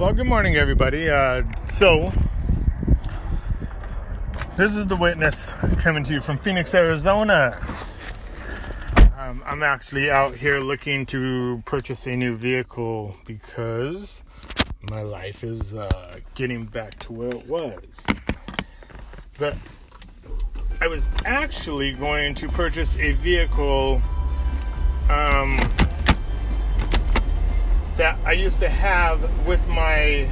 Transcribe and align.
Well, 0.00 0.14
good 0.14 0.28
morning, 0.28 0.56
everybody. 0.56 1.10
Uh, 1.10 1.42
so, 1.66 2.10
this 4.56 4.74
is 4.74 4.86
the 4.86 4.96
witness 4.96 5.52
coming 5.80 6.04
to 6.04 6.14
you 6.14 6.22
from 6.22 6.38
Phoenix, 6.38 6.74
Arizona. 6.74 7.60
Um, 9.18 9.42
I'm 9.44 9.62
actually 9.62 10.10
out 10.10 10.34
here 10.34 10.58
looking 10.58 11.04
to 11.04 11.62
purchase 11.66 12.06
a 12.06 12.16
new 12.16 12.34
vehicle 12.34 13.14
because 13.26 14.24
my 14.90 15.02
life 15.02 15.44
is 15.44 15.74
uh, 15.74 16.20
getting 16.34 16.64
back 16.64 16.98
to 17.00 17.12
where 17.12 17.28
it 17.28 17.46
was. 17.46 18.06
But 19.38 19.54
I 20.80 20.86
was 20.86 21.10
actually 21.26 21.92
going 21.92 22.34
to 22.36 22.48
purchase 22.48 22.96
a 22.96 23.12
vehicle. 23.12 24.00
Um, 25.10 25.60
that 28.00 28.16
I 28.24 28.32
used 28.32 28.60
to 28.60 28.68
have 28.70 29.20
with 29.46 29.68
my 29.68 30.26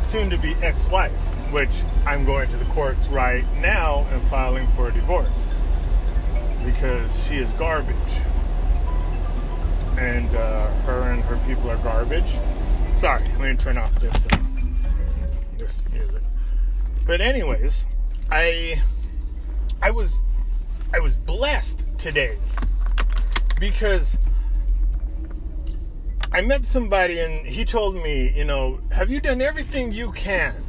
soon 0.00 0.30
to 0.30 0.38
be 0.38 0.54
ex 0.62 0.86
wife, 0.86 1.10
which 1.50 1.82
I'm 2.06 2.24
going 2.24 2.48
to 2.50 2.56
the 2.56 2.64
courts 2.66 3.08
right 3.08 3.44
now 3.60 4.06
and 4.12 4.22
filing 4.28 4.68
for 4.76 4.86
a 4.86 4.92
divorce 4.92 5.48
because 6.64 7.26
she 7.26 7.34
is 7.34 7.52
garbage. 7.54 7.96
And 9.98 10.32
uh, 10.36 10.70
her 10.82 11.10
and 11.10 11.20
her 11.24 11.36
people 11.48 11.68
are 11.68 11.78
garbage. 11.78 12.32
Sorry, 12.94 13.24
let 13.40 13.40
me 13.40 13.56
turn 13.56 13.76
off 13.76 13.92
this 13.96 14.26
uh, 14.26 14.38
this 15.58 15.82
music. 15.92 16.22
But 17.08 17.20
anyways, 17.20 17.88
I 18.30 18.80
I 19.82 19.90
was 19.90 20.22
I 20.92 21.00
was 21.00 21.16
blessed 21.16 21.86
today 21.98 22.38
because 23.58 24.16
I 26.34 26.40
met 26.40 26.66
somebody 26.66 27.20
and 27.20 27.46
he 27.46 27.64
told 27.64 27.94
me, 27.94 28.32
you 28.36 28.44
know, 28.44 28.80
have 28.90 29.08
you 29.08 29.20
done 29.20 29.40
everything 29.40 29.92
you 29.92 30.10
can 30.10 30.64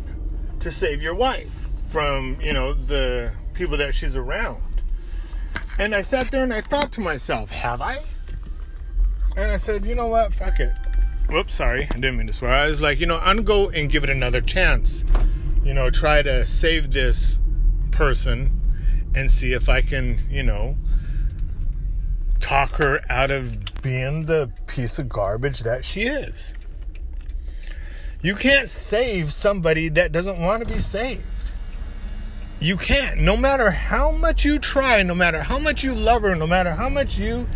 to 0.60 0.70
save 0.70 1.02
your 1.02 1.16
wife 1.16 1.70
from, 1.88 2.38
you 2.40 2.54
know, 2.54 2.76
the 2.76 3.32
people 3.56 3.76
that 3.78 3.96
she's 3.96 4.16
around? 4.16 4.62
And 5.80 5.96
I 5.96 6.04
sat 6.04 6.30
there 6.30 6.44
and 6.44 6.54
I 6.54 6.62
thought 6.62 6.92
to 6.94 7.02
myself, 7.02 7.50
have 7.50 7.82
I? 7.82 7.98
And 9.36 9.52
I 9.52 9.58
said, 9.58 9.88
you 9.88 9.96
know 9.96 10.06
what? 10.06 10.36
Fuck 10.36 10.60
it. 10.60 10.72
Whoops, 11.30 11.56
sorry. 11.56 11.86
I 11.86 11.96
didn't 11.96 12.18
mean 12.18 12.28
to 12.28 12.34
swear. 12.34 12.52
I 12.54 12.68
was 12.68 12.84
like, 12.84 13.00
you 13.00 13.08
know, 13.08 13.20
I'm 13.24 13.44
go 13.44 13.72
and 13.72 13.90
give 13.90 14.04
it 14.04 14.12
another 14.12 14.42
chance. 14.42 15.04
You 15.64 15.74
know, 15.74 15.90
try 15.90 16.22
to 16.22 16.46
save 16.46 16.92
this 16.92 17.42
person 17.90 18.62
and 19.16 19.32
see 19.32 19.54
if 19.54 19.68
I 19.68 19.82
can, 19.82 20.20
you 20.30 20.44
know, 20.44 20.78
talk 22.46 22.76
her 22.76 23.02
out 23.10 23.32
of 23.32 23.58
being 23.82 24.28
the 24.28 24.52
piece 24.68 25.00
of 25.00 25.10
garbage 25.10 25.62
that 25.62 25.84
she 25.84 26.04
is. 26.04 26.56
You 28.22 28.36
can't 28.36 28.70
save 28.70 29.34
somebody 29.34 29.90
that 29.90 30.12
doesn't 30.12 30.40
want 30.40 30.64
to 30.64 30.72
be 30.72 30.78
saved. 30.78 31.24
You 32.60 32.78
can't. 32.78 33.20
No 33.20 33.36
matter 33.36 33.72
how 33.72 34.12
much 34.12 34.46
you 34.46 34.60
try, 34.60 35.02
no 35.02 35.16
matter 35.16 35.42
how 35.42 35.58
much 35.58 35.84
you 35.84 35.96
love 35.96 36.22
her, 36.22 36.36
no 36.36 36.46
matter 36.46 36.74
how 36.74 36.88
much 36.88 37.18
you 37.18 37.48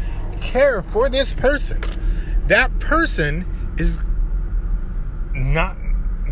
care 0.42 0.82
for 0.82 1.08
this 1.08 1.34
person, 1.34 1.84
that 2.48 2.80
person 2.80 3.76
is 3.78 4.04
not 5.36 5.78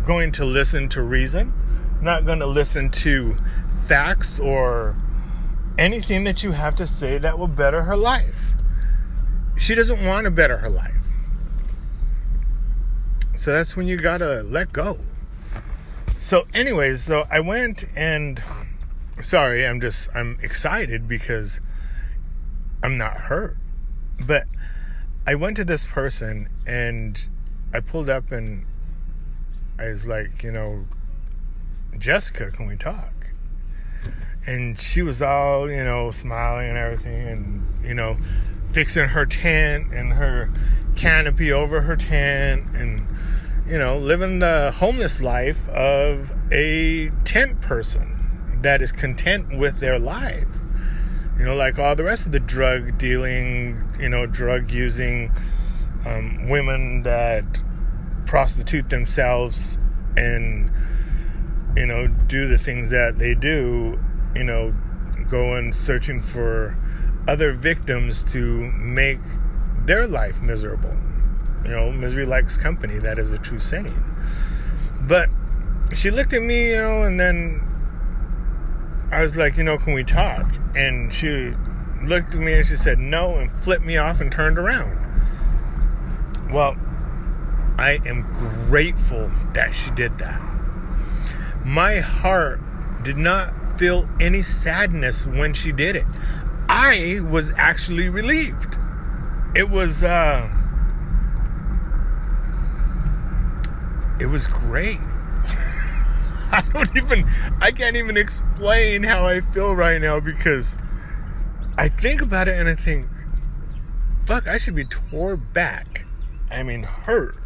going 0.04 0.32
to 0.32 0.44
listen 0.44 0.88
to 0.88 1.02
reason, 1.02 1.52
not 2.02 2.26
going 2.26 2.40
to 2.40 2.46
listen 2.46 2.90
to 2.90 3.36
facts 3.86 4.40
or 4.40 4.96
anything 5.78 6.24
that 6.24 6.42
you 6.42 6.52
have 6.52 6.74
to 6.74 6.86
say 6.86 7.16
that 7.18 7.38
will 7.38 7.48
better 7.48 7.82
her 7.82 7.96
life. 7.96 8.54
She 9.56 9.74
doesn't 9.74 10.04
want 10.04 10.24
to 10.24 10.30
better 10.30 10.58
her 10.58 10.68
life. 10.68 10.94
So 13.36 13.52
that's 13.52 13.76
when 13.76 13.86
you 13.86 13.96
gotta 13.96 14.42
let 14.42 14.72
go. 14.72 14.98
So, 16.16 16.46
anyways, 16.52 17.04
so 17.04 17.24
I 17.30 17.38
went 17.38 17.84
and 17.96 18.42
sorry, 19.20 19.64
I'm 19.64 19.80
just 19.80 20.08
I'm 20.14 20.38
excited 20.42 21.06
because 21.06 21.60
I'm 22.82 22.98
not 22.98 23.16
hurt. 23.16 23.56
But 24.26 24.44
I 25.26 25.36
went 25.36 25.56
to 25.58 25.64
this 25.64 25.86
person 25.86 26.48
and 26.66 27.28
I 27.72 27.80
pulled 27.80 28.10
up 28.10 28.32
and 28.32 28.66
I 29.78 29.88
was 29.88 30.06
like, 30.06 30.42
you 30.42 30.50
know, 30.50 30.86
Jessica, 31.96 32.50
can 32.50 32.66
we 32.66 32.76
talk? 32.76 33.17
And 34.48 34.80
she 34.80 35.02
was 35.02 35.20
all 35.20 35.70
you 35.70 35.84
know 35.84 36.10
smiling 36.10 36.70
and 36.70 36.78
everything 36.78 37.28
and 37.28 37.84
you 37.84 37.92
know 37.92 38.16
fixing 38.72 39.08
her 39.08 39.26
tent 39.26 39.92
and 39.92 40.14
her 40.14 40.50
canopy 40.96 41.52
over 41.52 41.82
her 41.82 41.96
tent 41.96 42.64
and 42.74 43.06
you 43.66 43.76
know 43.76 43.98
living 43.98 44.38
the 44.38 44.72
homeless 44.76 45.20
life 45.20 45.68
of 45.68 46.34
a 46.50 47.10
tent 47.24 47.60
person 47.60 48.14
that 48.62 48.82
is 48.82 48.90
content 48.90 49.56
with 49.56 49.78
their 49.78 49.98
life. 49.98 50.58
You 51.38 51.44
know 51.44 51.54
like 51.54 51.78
all 51.78 51.94
the 51.94 52.04
rest 52.04 52.26
of 52.26 52.32
the 52.32 52.40
drug 52.40 52.96
dealing 52.96 53.86
you 54.00 54.08
know 54.08 54.26
drug 54.26 54.70
using 54.70 55.30
um, 56.06 56.48
women 56.48 57.02
that 57.02 57.62
prostitute 58.24 58.88
themselves 58.88 59.78
and 60.16 60.70
you 61.76 61.86
know 61.86 62.08
do 62.08 62.48
the 62.48 62.58
things 62.58 62.90
that 62.90 63.18
they 63.18 63.34
do 63.34 64.00
you 64.34 64.44
know, 64.44 64.74
going 65.28 65.72
searching 65.72 66.20
for 66.20 66.76
other 67.26 67.52
victims 67.52 68.22
to 68.32 68.70
make 68.72 69.20
their 69.84 70.06
life 70.06 70.40
miserable. 70.40 70.96
You 71.64 71.70
know, 71.70 71.92
misery 71.92 72.24
likes 72.24 72.56
company. 72.56 72.98
That 72.98 73.18
is 73.18 73.32
a 73.32 73.38
true 73.38 73.58
saying. 73.58 74.02
But 75.00 75.28
she 75.94 76.10
looked 76.10 76.32
at 76.32 76.42
me, 76.42 76.70
you 76.70 76.76
know, 76.76 77.02
and 77.02 77.18
then 77.18 77.62
I 79.10 79.22
was 79.22 79.36
like, 79.36 79.56
you 79.56 79.64
know, 79.64 79.78
can 79.78 79.94
we 79.94 80.04
talk? 80.04 80.52
And 80.74 81.12
she 81.12 81.52
looked 82.02 82.34
at 82.34 82.40
me 82.40 82.54
and 82.54 82.66
she 82.66 82.76
said 82.76 82.98
no 82.98 83.36
and 83.36 83.50
flipped 83.50 83.84
me 83.84 83.96
off 83.96 84.20
and 84.20 84.30
turned 84.30 84.58
around. 84.58 84.96
Well, 86.50 86.76
I 87.78 88.00
am 88.06 88.30
grateful 88.32 89.30
that 89.54 89.74
she 89.74 89.90
did 89.90 90.18
that. 90.18 90.40
My 91.64 91.98
heart 91.98 92.60
did 93.02 93.16
not 93.16 93.54
feel 93.78 94.08
any 94.20 94.42
sadness 94.42 95.26
when 95.26 95.54
she 95.54 95.72
did 95.72 95.94
it. 95.96 96.04
I 96.68 97.20
was 97.28 97.52
actually 97.56 98.08
relieved. 98.08 98.78
It 99.54 99.70
was 99.70 100.02
uh 100.02 100.50
it 104.20 104.26
was 104.26 104.46
great. 104.48 104.98
I 106.50 106.62
don't 106.72 106.94
even 106.96 107.24
I 107.60 107.70
can't 107.70 107.96
even 107.96 108.16
explain 108.16 109.04
how 109.04 109.24
I 109.24 109.40
feel 109.40 109.74
right 109.74 110.00
now 110.00 110.20
because 110.20 110.76
I 111.76 111.88
think 111.88 112.20
about 112.20 112.48
it 112.48 112.58
and 112.58 112.68
I 112.68 112.74
think 112.74 113.06
fuck, 114.26 114.46
I 114.46 114.58
should 114.58 114.74
be 114.74 114.84
tore 114.84 115.36
back. 115.36 116.04
I 116.50 116.62
mean 116.62 116.82
hurt. 116.82 117.36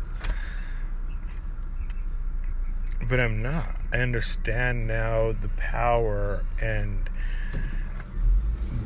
But 3.12 3.20
I'm 3.20 3.42
not. 3.42 3.76
I 3.92 3.98
understand 3.98 4.86
now 4.86 5.32
the 5.32 5.50
power 5.50 6.44
and 6.62 7.10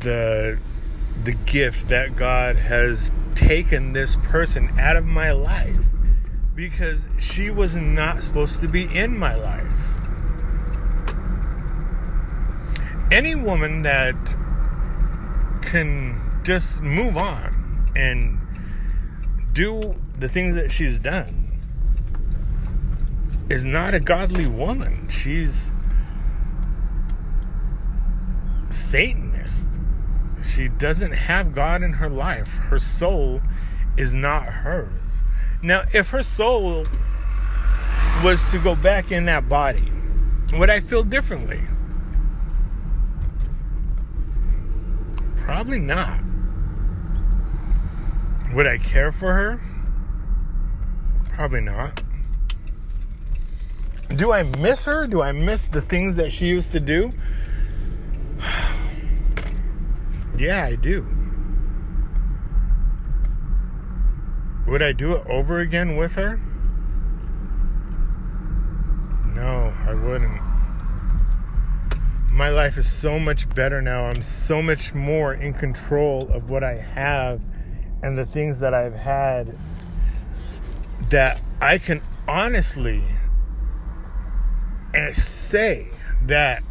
the 0.01 0.59
the 1.23 1.35
gift 1.35 1.89
that 1.91 2.17
God 2.17 2.57
has 2.57 3.13
taken 3.37 3.93
this 3.93 4.17
person 4.17 4.77
out 4.81 4.97
of 4.97 5.07
my 5.07 5.31
life 5.31 5.91
because 6.57 7.09
she 7.21 7.51
was 7.51 7.77
not 7.77 8.25
supposed 8.25 8.61
to 8.63 8.67
be 8.67 8.93
in 8.93 9.17
my 9.17 9.37
life. 9.37 9.95
Any 13.13 13.37
woman 13.37 13.83
that 13.83 14.35
can 15.63 16.41
just 16.43 16.83
move 16.83 17.17
on 17.17 17.93
and 17.95 18.41
do 19.53 19.95
the 20.19 20.29
things 20.29 20.57
that 20.57 20.73
she's 20.73 20.99
done 20.99 21.46
is 23.49 23.65
not 23.65 23.95
a 23.95 24.01
godly 24.01 24.47
woman. 24.47 25.09
She's 25.09 25.75
Satanist. 28.69 29.81
She 30.43 30.69
doesn't 30.69 31.13
have 31.13 31.55
God 31.55 31.83
in 31.83 31.95
her 31.95 32.09
life. 32.09 32.57
Her 32.57 32.79
soul 32.79 33.41
is 33.97 34.15
not 34.15 34.45
hers. 34.45 35.23
Now, 35.63 35.83
if 35.95 36.11
her 36.11 36.23
soul 36.23 36.85
was 38.25 38.51
to 38.51 38.59
go 38.59 38.75
back 38.75 39.11
in 39.11 39.27
that 39.27 39.49
body, 39.49 39.91
would 40.53 40.71
I 40.71 40.81
feel 40.81 41.03
differently? 41.03 41.61
Probably 45.37 45.79
not. 45.79 46.21
Would 48.53 48.67
I 48.67 48.79
care 48.79 49.13
for 49.13 49.33
her? 49.33 49.61
Probably 51.35 51.61
not 51.61 52.03
do 54.15 54.33
I 54.33 54.45
miss 54.45 54.85
her? 54.87 55.07
Do 55.07 55.23
I 55.23 55.33
miss 55.33 55.69
the 55.69 55.81
things 55.81 56.17
that 56.17 56.31
she 56.33 56.47
used 56.47 56.73
to 56.73 56.81
do? 56.81 57.13
yeah, 60.39 60.65
I 60.65 60.77
do. 60.77 61.07
Would 64.67 64.83
I 64.83 64.93
do 64.93 65.13
it 65.13 65.27
over 65.29 65.61
again 65.61 65.97
with 65.97 66.17
her? 66.17 66.41
No, 69.35 69.75
I 69.87 69.95
wouldn't. 69.95 70.41
My 72.31 72.49
life 72.49 72.77
is 72.77 72.91
so 72.91 73.19
much 73.19 73.49
better 73.55 73.81
now. 73.81 74.07
I'm 74.07 74.23
so 74.23 74.61
much 74.61 74.93
more 74.93 75.35
in 75.35 75.55
control 75.55 76.29
of 76.31 76.51
what 76.51 76.65
I 76.65 76.75
have 76.75 77.41
and 78.03 78.19
the 78.19 78.27
things 78.27 78.61
that 78.61 78.75
I've 78.75 78.95
had 78.95 79.57
that 81.11 81.41
I 81.61 81.79
can 81.79 82.03
honestly 82.27 83.03
say 85.13 85.89
that 86.23 86.63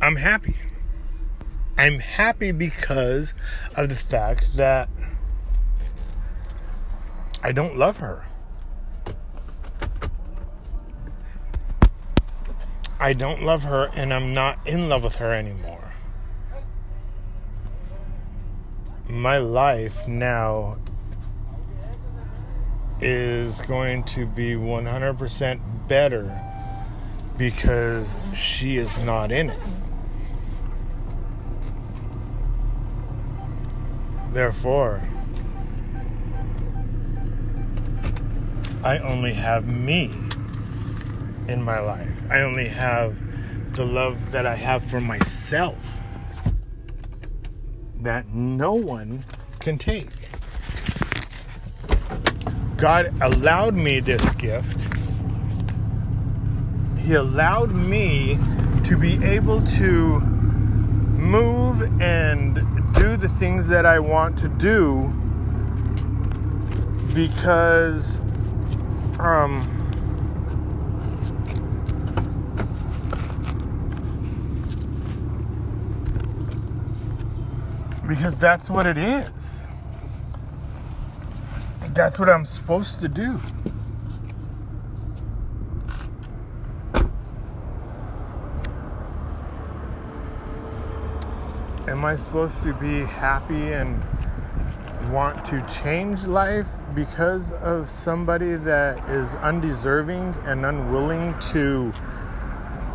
I'm 0.00 0.16
happy. 0.16 0.56
I'm 1.76 1.98
happy 1.98 2.52
because 2.52 3.34
of 3.76 3.88
the 3.88 3.94
fact 3.94 4.56
that 4.56 4.88
I 7.42 7.52
don't 7.52 7.76
love 7.76 7.98
her. 7.98 8.24
I 13.00 13.12
don't 13.12 13.42
love 13.42 13.62
her 13.62 13.90
and 13.94 14.12
I'm 14.12 14.34
not 14.34 14.58
in 14.66 14.88
love 14.88 15.04
with 15.04 15.16
her 15.16 15.32
anymore. 15.32 15.94
My 19.08 19.38
life 19.38 20.06
now 20.06 20.78
is 23.00 23.60
going 23.62 24.04
to 24.04 24.26
be 24.26 24.54
100% 24.54 25.60
better 25.88 26.40
because 27.36 28.18
she 28.34 28.76
is 28.76 28.96
not 28.98 29.30
in 29.30 29.50
it. 29.50 29.60
Therefore, 34.32 35.02
I 38.82 38.98
only 38.98 39.34
have 39.34 39.66
me 39.66 40.12
in 41.48 41.62
my 41.62 41.78
life. 41.80 42.22
I 42.30 42.40
only 42.40 42.68
have 42.68 43.22
the 43.74 43.84
love 43.84 44.32
that 44.32 44.46
I 44.46 44.56
have 44.56 44.82
for 44.84 45.00
myself 45.00 46.00
that 48.00 48.28
no 48.32 48.74
one 48.74 49.24
can 49.60 49.78
take. 49.78 50.27
God 52.78 53.12
allowed 53.20 53.74
me 53.74 53.98
this 53.98 54.24
gift. 54.34 54.86
He 56.96 57.14
allowed 57.14 57.72
me 57.72 58.38
to 58.84 58.96
be 58.96 59.22
able 59.24 59.62
to 59.62 60.20
move 60.20 61.82
and 62.00 62.54
do 62.94 63.16
the 63.16 63.28
things 63.28 63.66
that 63.66 63.84
I 63.84 63.98
want 63.98 64.38
to 64.38 64.48
do 64.48 65.12
because 67.14 68.20
um 69.18 69.66
because 78.06 78.38
that's 78.38 78.70
what 78.70 78.86
it 78.86 78.96
is. 78.96 79.57
That's 81.98 82.16
what 82.16 82.28
I'm 82.28 82.44
supposed 82.44 83.00
to 83.00 83.08
do. 83.08 83.40
Am 91.88 92.04
I 92.04 92.14
supposed 92.14 92.62
to 92.62 92.72
be 92.74 93.00
happy 93.00 93.72
and 93.72 94.00
want 95.10 95.44
to 95.46 95.60
change 95.66 96.24
life 96.24 96.68
because 96.94 97.52
of 97.54 97.88
somebody 97.88 98.54
that 98.54 99.04
is 99.08 99.34
undeserving 99.34 100.36
and 100.44 100.64
unwilling 100.66 101.36
to 101.50 101.92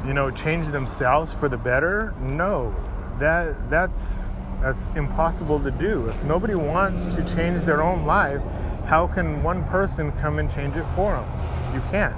you 0.05 0.13
know 0.13 0.31
change 0.31 0.67
themselves 0.67 1.33
for 1.33 1.49
the 1.49 1.57
better? 1.57 2.13
No. 2.21 2.73
That 3.19 3.69
that's 3.69 4.31
that's 4.61 4.87
impossible 4.95 5.59
to 5.59 5.71
do. 5.71 6.07
If 6.07 6.23
nobody 6.23 6.55
wants 6.55 7.05
to 7.07 7.23
change 7.25 7.63
their 7.63 7.83
own 7.83 8.05
life, 8.05 8.41
how 8.85 9.07
can 9.07 9.43
one 9.43 9.63
person 9.65 10.11
come 10.11 10.39
and 10.39 10.49
change 10.51 10.77
it 10.77 10.85
for 10.85 11.13
them? 11.13 11.73
You 11.73 11.81
can't. 11.89 12.15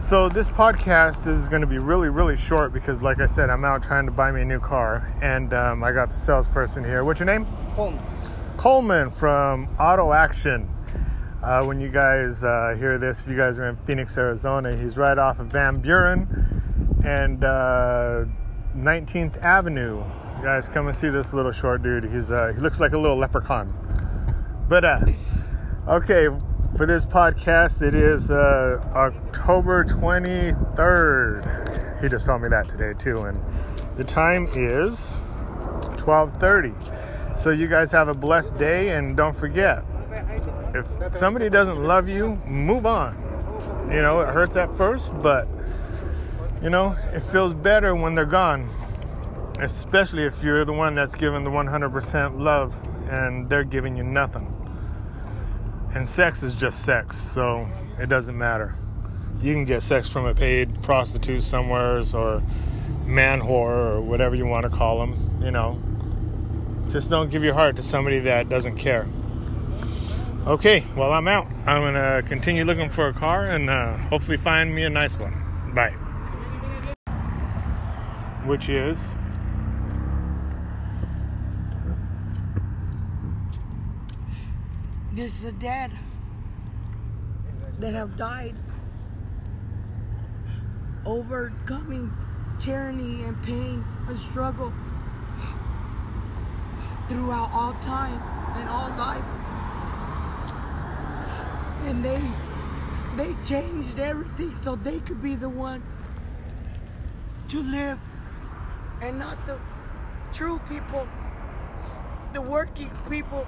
So, 0.00 0.30
this 0.30 0.48
podcast 0.48 1.26
is 1.26 1.46
going 1.46 1.60
to 1.60 1.66
be 1.66 1.78
really, 1.78 2.08
really 2.08 2.36
short 2.36 2.72
because, 2.72 3.02
like 3.02 3.20
I 3.20 3.26
said, 3.26 3.50
I'm 3.50 3.66
out 3.66 3.82
trying 3.82 4.06
to 4.06 4.12
buy 4.12 4.32
me 4.32 4.40
a 4.40 4.44
new 4.46 4.58
car. 4.58 5.12
And 5.20 5.52
um, 5.52 5.84
I 5.84 5.92
got 5.92 6.08
the 6.08 6.16
salesperson 6.16 6.84
here. 6.84 7.04
What's 7.04 7.20
your 7.20 7.26
name? 7.26 7.46
Coleman. 7.74 8.02
Coleman 8.56 9.10
from 9.10 9.68
Auto 9.78 10.12
Action. 10.14 10.68
Uh, 11.42 11.64
when 11.64 11.80
you 11.80 11.88
guys 11.90 12.44
uh, 12.44 12.74
hear 12.78 12.96
this, 12.98 13.24
if 13.24 13.30
you 13.30 13.36
guys 13.36 13.60
are 13.60 13.68
in 13.68 13.76
Phoenix, 13.76 14.16
Arizona, 14.16 14.74
he's 14.74 14.96
right 14.96 15.18
off 15.18 15.38
of 15.38 15.48
Van 15.48 15.78
Buren 15.80 16.26
and 17.04 17.44
uh, 17.44 18.24
19th 18.76 19.42
Avenue. 19.42 20.02
You 20.38 20.42
guys 20.42 20.68
come 20.68 20.86
and 20.86 20.96
see 20.96 21.08
this 21.08 21.34
little 21.34 21.52
short 21.52 21.82
dude. 21.82 22.04
He's 22.04 22.32
uh, 22.32 22.52
he 22.54 22.60
looks 22.60 22.80
like 22.80 22.92
a 22.92 22.98
little 22.98 23.16
leprechaun. 23.16 23.79
But 24.70 24.84
uh, 24.84 25.00
okay, 25.88 26.28
for 26.76 26.86
this 26.86 27.04
podcast, 27.04 27.82
it 27.82 27.92
is 27.92 28.30
uh, 28.30 28.78
October 28.94 29.82
23rd. 29.82 32.00
He 32.00 32.08
just 32.08 32.24
told 32.24 32.42
me 32.42 32.48
that 32.50 32.68
today 32.68 32.94
too, 32.96 33.22
and 33.22 33.42
the 33.96 34.04
time 34.04 34.46
is 34.54 35.24
12:30. 35.96 37.36
So 37.36 37.50
you 37.50 37.66
guys 37.66 37.90
have 37.90 38.06
a 38.06 38.14
blessed 38.14 38.58
day, 38.58 38.90
and 38.90 39.16
don't 39.16 39.34
forget, 39.34 39.82
if 40.72 41.16
somebody 41.16 41.50
doesn't 41.50 41.82
love 41.82 42.08
you, 42.08 42.36
move 42.46 42.86
on. 42.86 43.16
You 43.90 44.02
know, 44.02 44.20
it 44.20 44.28
hurts 44.28 44.54
at 44.54 44.70
first, 44.70 45.20
but 45.20 45.48
you 46.62 46.70
know, 46.70 46.94
it 47.12 47.24
feels 47.24 47.54
better 47.54 47.96
when 47.96 48.14
they're 48.14 48.24
gone. 48.24 48.70
Especially 49.58 50.22
if 50.22 50.44
you're 50.44 50.64
the 50.64 50.72
one 50.72 50.94
that's 50.94 51.16
given 51.16 51.42
the 51.42 51.50
100% 51.50 52.38
love 52.38 52.80
and 53.10 53.50
they're 53.50 53.64
giving 53.64 53.96
you 53.96 54.04
nothing. 54.04 54.59
And 55.94 56.08
sex 56.08 56.42
is 56.42 56.54
just 56.54 56.84
sex, 56.84 57.16
so 57.16 57.68
it 57.98 58.08
doesn't 58.08 58.38
matter. 58.38 58.76
You 59.40 59.54
can 59.54 59.64
get 59.64 59.82
sex 59.82 60.08
from 60.08 60.26
a 60.26 60.34
paid 60.34 60.82
prostitute 60.82 61.42
somewheres 61.42 62.14
or 62.14 62.42
man 63.06 63.40
whore 63.40 63.94
or 63.94 64.00
whatever 64.00 64.36
you 64.36 64.46
want 64.46 64.70
to 64.70 64.76
call 64.76 65.00
them, 65.00 65.40
you 65.42 65.50
know. 65.50 65.80
Just 66.90 67.10
don't 67.10 67.30
give 67.30 67.42
your 67.42 67.54
heart 67.54 67.76
to 67.76 67.82
somebody 67.82 68.20
that 68.20 68.48
doesn't 68.48 68.76
care. 68.76 69.06
Okay, 70.46 70.84
well, 70.96 71.12
I'm 71.12 71.28
out. 71.28 71.46
I'm 71.66 71.82
going 71.82 71.94
to 71.94 72.26
continue 72.26 72.64
looking 72.64 72.88
for 72.88 73.08
a 73.08 73.12
car 73.12 73.46
and 73.46 73.68
uh, 73.68 73.96
hopefully 73.96 74.36
find 74.36 74.74
me 74.74 74.84
a 74.84 74.90
nice 74.90 75.18
one. 75.18 75.72
Bye. 75.74 75.90
Which 78.46 78.68
is 78.68 78.98
This 85.12 85.42
is 85.42 85.44
a 85.48 85.52
dad 85.52 85.90
that 87.80 87.94
have 87.94 88.16
died 88.16 88.54
overcoming 91.04 92.12
tyranny 92.60 93.24
and 93.24 93.42
pain 93.42 93.84
and 94.06 94.16
struggle 94.16 94.72
throughout 97.08 97.50
all 97.52 97.72
time 97.82 98.22
and 98.56 98.68
all 98.68 98.88
life. 98.90 99.24
And 101.86 102.04
they 102.04 102.22
they 103.16 103.34
changed 103.44 103.98
everything 103.98 104.56
so 104.62 104.76
they 104.76 105.00
could 105.00 105.20
be 105.20 105.34
the 105.34 105.48
one 105.48 105.82
to 107.48 107.60
live 107.64 107.98
and 109.02 109.18
not 109.18 109.44
the 109.44 109.58
true 110.32 110.60
people, 110.68 111.08
the 112.32 112.40
working 112.40 112.90
people, 113.08 113.44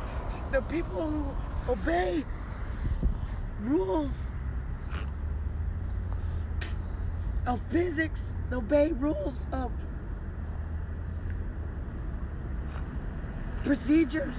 the 0.51 0.61
people 0.63 1.09
who 1.09 1.25
obey 1.69 2.25
rules 3.61 4.29
of 7.47 7.61
physics, 7.71 8.33
obey 8.53 8.93
rules 8.93 9.47
of 9.53 9.71
procedures, 13.65 14.35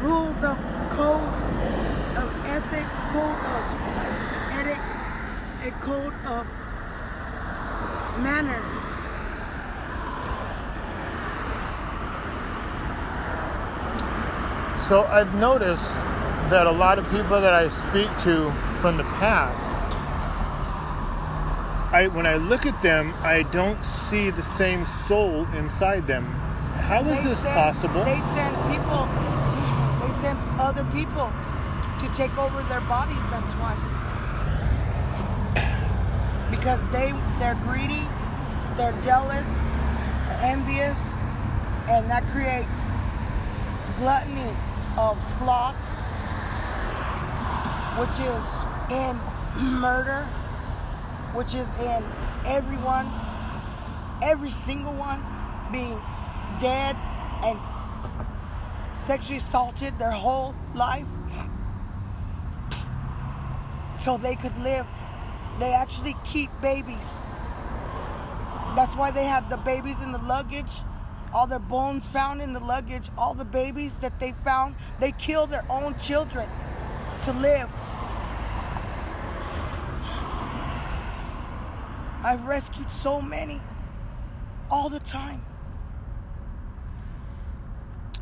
rules 0.00 0.36
of 0.42 0.58
code 0.90 1.34
of 2.16 2.46
ethic, 2.46 2.86
code 3.12 3.40
of 3.54 3.62
ethic, 4.52 4.80
a 5.64 5.70
code 5.80 6.14
of 6.26 6.46
manner. 8.22 8.87
So 14.88 15.04
I've 15.04 15.34
noticed 15.34 15.92
that 16.48 16.66
a 16.66 16.70
lot 16.70 16.98
of 16.98 17.04
people 17.10 17.40
that 17.42 17.52
I 17.52 17.68
speak 17.68 18.08
to 18.20 18.50
from 18.80 18.96
the 18.96 19.04
past, 19.20 19.62
I 21.92 22.06
when 22.08 22.26
I 22.26 22.36
look 22.36 22.64
at 22.64 22.80
them, 22.80 23.12
I 23.20 23.42
don't 23.42 23.84
see 23.84 24.30
the 24.30 24.42
same 24.42 24.86
soul 24.86 25.44
inside 25.52 26.06
them. 26.06 26.24
How 26.88 27.00
is 27.04 27.18
They 27.22 27.28
this 27.28 27.38
send- 27.40 27.54
possible? 27.54 28.02
They 28.04 28.20
send 28.20 28.56
people, 28.72 29.04
they 30.00 30.12
send 30.24 30.38
other 30.58 30.84
people 30.84 31.30
to 32.00 32.08
take 32.14 32.36
over 32.38 32.62
their 32.62 32.80
bodies. 32.82 33.20
That's 33.30 33.52
why. 33.60 33.76
because 36.50 36.86
they 36.86 37.12
they're 37.38 37.60
greedy, 37.68 38.08
they're 38.78 38.96
jealous, 39.02 39.48
they're 40.28 40.40
envious, 40.44 41.12
and 41.88 42.08
that 42.08 42.24
creates 42.32 42.90
gluttony 43.98 44.54
of 44.98 45.22
sloth, 45.22 45.76
which 48.00 48.18
is 48.18 48.44
in 48.90 49.16
murder, 49.80 50.24
which 51.34 51.54
is 51.54 51.68
in 51.78 52.04
everyone, 52.44 53.08
every 54.20 54.50
single 54.50 54.92
one 54.92 55.22
being 55.70 56.00
dead 56.58 56.96
and 57.44 57.56
sexually 58.96 59.36
assaulted 59.36 59.96
their 60.00 60.10
whole 60.10 60.52
life 60.74 61.06
so 64.00 64.16
they 64.16 64.34
could 64.34 64.56
live. 64.58 64.86
They 65.60 65.72
actually 65.72 66.16
keep 66.24 66.50
babies. 66.60 67.18
That's 68.74 68.94
why 68.96 69.12
they 69.12 69.24
have 69.24 69.48
the 69.48 69.58
babies 69.58 70.00
in 70.00 70.10
the 70.10 70.18
luggage, 70.18 70.82
all 71.32 71.46
their 71.46 71.58
bones 71.58 72.06
found 72.06 72.40
in 72.40 72.52
the 72.52 72.60
luggage, 72.60 73.10
all 73.16 73.34
the 73.34 73.44
babies 73.44 73.98
that 73.98 74.18
they 74.20 74.32
found. 74.44 74.74
They 75.00 75.12
kill 75.12 75.46
their 75.46 75.64
own 75.70 75.98
children 75.98 76.48
to 77.22 77.32
live. 77.32 77.68
I've 82.22 82.46
rescued 82.46 82.90
so 82.90 83.20
many 83.20 83.60
all 84.70 84.88
the 84.88 85.00
time. 85.00 85.42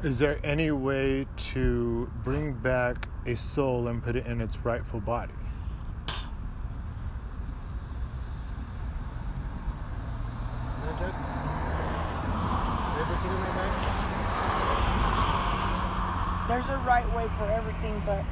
Is 0.03 0.19
there 0.19 0.39
any 0.45 0.71
way 0.71 1.27
to 1.55 2.11
bring 2.23 2.53
back 2.53 3.09
a 3.25 3.35
soul 3.35 3.89
and 3.89 4.03
put 4.03 4.15
it 4.15 4.27
in 4.27 4.41
its 4.41 4.59
rightful 4.65 5.01
body? 5.01 5.33
There's 16.49 16.69
a 16.69 16.79
right 16.87 17.07
way 17.15 17.29
for 17.39 17.45
everything, 17.51 18.03
but 18.07 18.25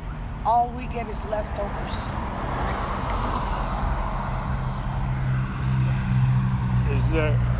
all 0.47 0.68
we 0.71 0.87
get 0.87 1.09
is 1.09 1.25
leftovers. 1.26 1.94
Is 6.90 7.12
there 7.12 7.54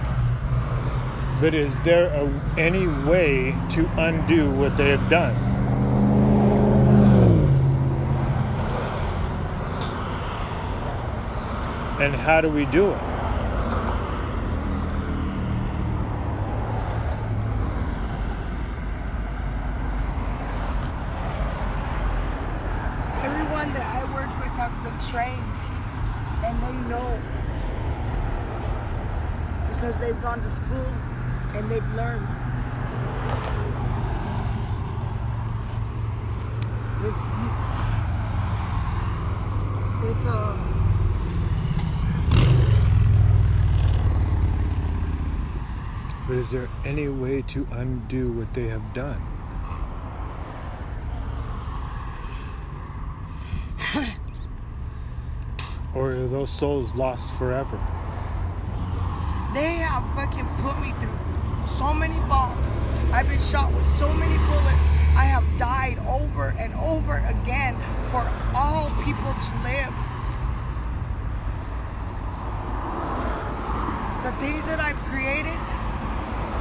but 1.41 1.53
is 1.53 1.79
there 1.81 2.07
a, 2.07 2.59
any 2.59 2.87
way 2.87 3.55
to 3.71 3.89
undo 3.99 4.51
what 4.53 4.77
they 4.77 4.91
have 4.91 5.11
done? 5.11 5.35
And 12.01 12.15
how 12.15 12.41
do 12.41 12.49
we 12.49 12.65
do 12.67 12.91
it? 12.91 12.99
Everyone 23.23 23.73
that 23.75 23.87
I 23.97 24.05
work 24.15 24.31
with 24.39 24.53
have 24.57 24.73
been 24.85 24.99
trained 25.11 25.43
and 26.45 26.63
they 26.63 26.89
know 26.89 27.21
because 29.75 29.97
they've 29.99 30.23
gone 30.35 30.43
to 30.43 30.51
school 30.51 30.93
and 31.55 31.71
they've 31.71 31.95
learned. 31.95 32.27
It's 37.05 37.31
it's 40.03 40.27
um 40.27 40.71
But 46.27 46.37
is 46.39 46.51
there 46.51 46.69
any 46.85 47.09
way 47.09 47.43
to 47.43 47.67
undo 47.73 48.33
what 48.33 48.53
they 48.55 48.67
have 48.69 48.95
done? 48.95 49.23
or 55.95 56.13
are 56.13 56.27
those 56.27 56.51
souls 56.51 56.95
lost 56.95 57.35
forever? 57.35 57.79
Fucking 60.15 60.47
put 60.63 60.79
me 60.81 60.93
through 61.01 61.19
so 61.77 61.93
many 61.93 62.19
bombs. 62.29 62.67
I've 63.13 63.29
been 63.29 63.41
shot 63.41 63.73
with 63.73 63.87
so 63.99 64.13
many 64.15 64.37
bullets. 64.47 64.89
I 65.17 65.25
have 65.27 65.45
died 65.59 65.99
over 66.07 66.55
and 66.59 66.73
over 66.75 67.19
again 67.27 67.77
for 68.07 68.23
all 68.55 68.91
people 69.03 69.35
to 69.35 69.53
live. 69.63 69.95
The 74.23 74.33
things 74.39 74.65
that 74.67 74.81
I've 74.81 74.99
created, 75.11 75.59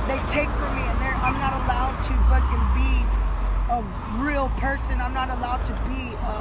they 0.09 0.19
take 0.27 0.49
from 0.57 0.75
me, 0.75 0.83
and 0.83 0.99
I'm 1.21 1.37
not 1.39 1.53
allowed 1.63 2.01
to 2.09 2.13
fucking 2.27 2.65
be 2.75 2.91
a 3.69 3.81
real 4.21 4.49
person. 4.57 4.99
I'm 4.99 5.13
not 5.13 5.29
allowed 5.29 5.63
to 5.65 5.73
be 5.87 6.13
a 6.17 6.35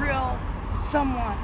real 0.00 0.38
someone 0.80 1.38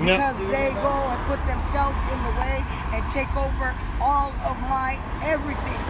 because 0.00 0.38
they 0.50 0.70
go 0.82 0.90
and 0.90 1.20
put 1.26 1.44
themselves 1.46 1.96
in 2.12 2.22
the 2.24 2.30
way 2.40 2.64
and 2.92 3.08
take 3.10 3.30
over 3.36 3.74
all 4.00 4.32
of 4.44 4.58
my 4.62 4.98
everything. 5.22 5.80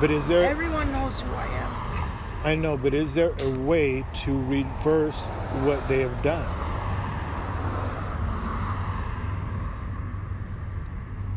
But 0.00 0.10
is 0.10 0.26
there 0.28 0.44
Everyone 0.44 0.90
knows 0.92 1.20
who 1.20 1.30
I 1.32 1.46
am. 1.46 1.80
I 2.42 2.54
know, 2.54 2.76
but 2.78 2.94
is 2.94 3.12
there 3.12 3.32
a 3.38 3.50
way 3.50 4.04
to 4.24 4.42
reverse 4.44 5.26
what 5.62 5.86
they 5.88 6.00
have 6.00 6.22
done? 6.22 6.48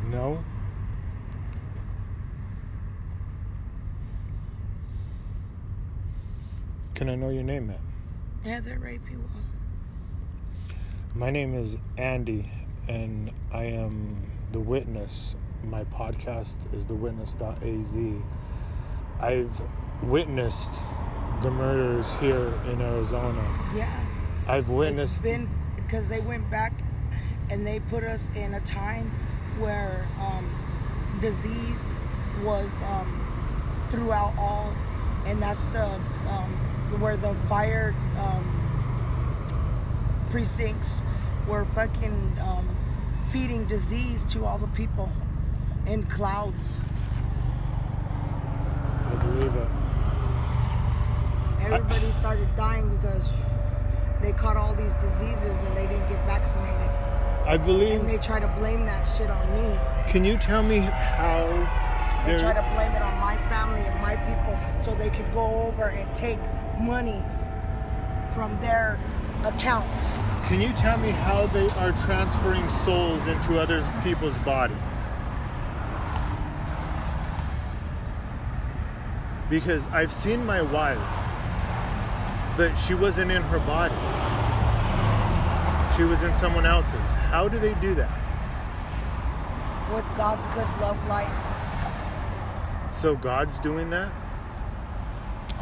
No? 0.10 0.44
Can 7.04 7.10
I 7.10 7.16
know 7.16 7.32
your 7.32 7.44
name, 7.44 7.68
man? 7.68 7.80
Yeah, 8.46 8.62
they're 8.62 8.80
rape. 8.80 9.02
My 11.14 11.32
name 11.32 11.54
is 11.54 11.76
Andy, 11.98 12.50
and 12.88 13.30
I 13.52 13.66
am 13.66 14.16
the 14.54 14.62
witness. 14.62 15.36
My 15.66 15.84
podcast 15.84 16.60
is 16.74 16.86
the 16.86 16.94
thewitness.az. 16.94 17.98
I've 19.20 19.62
witnessed 20.04 20.72
the 21.42 21.52
murders 21.52 22.14
here 22.22 22.54
in 22.72 22.80
Arizona. 22.80 23.44
Yeah. 23.76 24.00
I've 24.48 24.60
It's 24.60 24.70
witnessed. 24.70 25.24
been 25.24 25.50
because 25.76 26.08
they 26.08 26.22
went 26.22 26.50
back 26.50 26.72
and 27.50 27.68
they 27.68 27.82
put 27.82 28.06
us 28.06 28.32
in 28.34 28.54
a 28.54 28.62
time 28.62 29.12
where 29.60 30.08
um, 30.22 31.20
disease 31.20 31.84
was 32.46 32.70
um, 32.90 33.88
throughout 33.92 34.34
all, 34.38 34.74
and 35.26 35.42
that's 35.44 35.66
the 35.66 35.84
um, 36.30 36.73
where 37.00 37.18
the 37.18 37.36
fire 37.48 37.96
um, 38.20 38.44
precincts 40.30 41.02
were 41.48 41.66
fucking 41.66 42.38
um, 42.42 42.68
feeding 43.30 43.66
disease 43.66 44.24
to 44.26 44.46
all 44.46 44.58
the 44.58 44.68
people 44.68 45.12
in 45.86 46.04
clouds. 46.04 46.80
I 49.06 49.16
believe 49.16 49.54
it. 49.56 49.68
Everybody 51.62 52.12
started 52.12 52.48
dying 52.56 52.90
because 52.98 53.30
they 54.22 54.32
caught 54.34 54.58
all 54.58 54.74
these 54.74 54.94
diseases 54.94 55.58
and 55.68 55.78
they 55.78 55.88
didn't 55.88 56.08
get 56.10 56.26
vaccinated. 56.26 56.90
I 57.46 57.58
believe. 57.58 58.00
And 58.00 58.10
they 58.10 58.18
try 58.18 58.40
to 58.40 58.48
blame 58.58 58.86
that 58.86 59.04
shit 59.06 59.30
on 59.30 59.56
me. 59.56 59.78
Can 60.08 60.24
you 60.24 60.38
tell 60.38 60.64
me 60.64 60.80
how 60.80 61.48
They 62.26 62.38
try 62.38 62.54
to 62.54 62.62
blame 62.74 62.92
it 62.94 63.02
on 63.02 63.20
my 63.20 63.38
family 63.50 63.82
and 63.82 64.02
my 64.02 64.16
people 64.16 64.58
so 64.84 64.96
they 64.96 65.10
could 65.10 65.32
go 65.34 65.46
over 65.68 65.90
and 65.90 66.16
take 66.16 66.40
money 66.80 67.24
from 68.32 68.60
their 68.60 69.00
accounts. 69.46 70.14
Can 70.48 70.62
you 70.62 70.74
tell 70.74 70.98
me 70.98 71.12
how 71.12 71.48
they 71.48 71.70
are 71.72 71.92
transferring 72.04 72.68
souls 72.70 73.28
into 73.28 73.60
other 73.60 73.82
people's 74.04 74.38
bodies? 74.40 74.78
Because 79.50 79.86
I've 79.88 80.12
seen 80.12 80.46
my 80.46 80.62
wife, 80.62 80.98
but 82.58 82.74
she 82.76 82.94
wasn't 82.94 83.32
in 83.32 83.42
her 83.44 83.60
body. 83.60 83.96
She 85.96 86.04
was 86.04 86.24
in 86.24 86.36
someone 86.38 86.66
else's. 86.66 87.14
How 87.30 87.48
do 87.48 87.60
they 87.60 87.74
do 87.76 87.94
that? 87.96 88.20
With 89.94 90.06
God's 90.18 90.46
good 90.56 90.68
love 90.82 90.98
light, 91.08 91.30
So 92.92 93.16
God's 93.16 93.60
doing 93.60 93.90
that? 93.92 94.12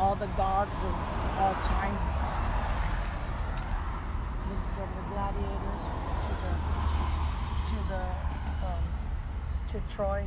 All 0.02 0.16
the 0.16 0.26
gods 0.36 0.76
of 0.84 0.96
all 1.40 1.54
time. 1.62 1.96
From 4.76 4.90
the 4.96 5.14
gladiators 5.14 5.84
to 6.26 6.34
the 6.42 6.54
to 7.70 7.78
the 7.90 8.04
um, 8.66 8.84
to 9.70 9.96
Troy, 9.96 10.26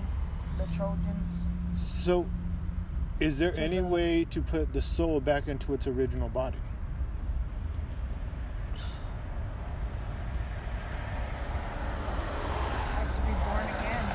the 0.58 0.66
Trojans. 0.76 1.32
So 1.76 2.24
Is 3.18 3.38
there 3.38 3.52
any 3.58 3.78
the- 3.78 3.84
way 3.84 4.24
to 4.30 4.40
put 4.40 4.72
the 4.72 4.80
soul 4.80 5.18
back 5.20 5.48
into 5.48 5.74
its 5.74 5.88
original 5.88 6.28
body? 6.28 6.58
has 12.98 13.14
to 13.14 13.20
be 13.22 13.34
born 13.44 13.66
again. 13.80 14.06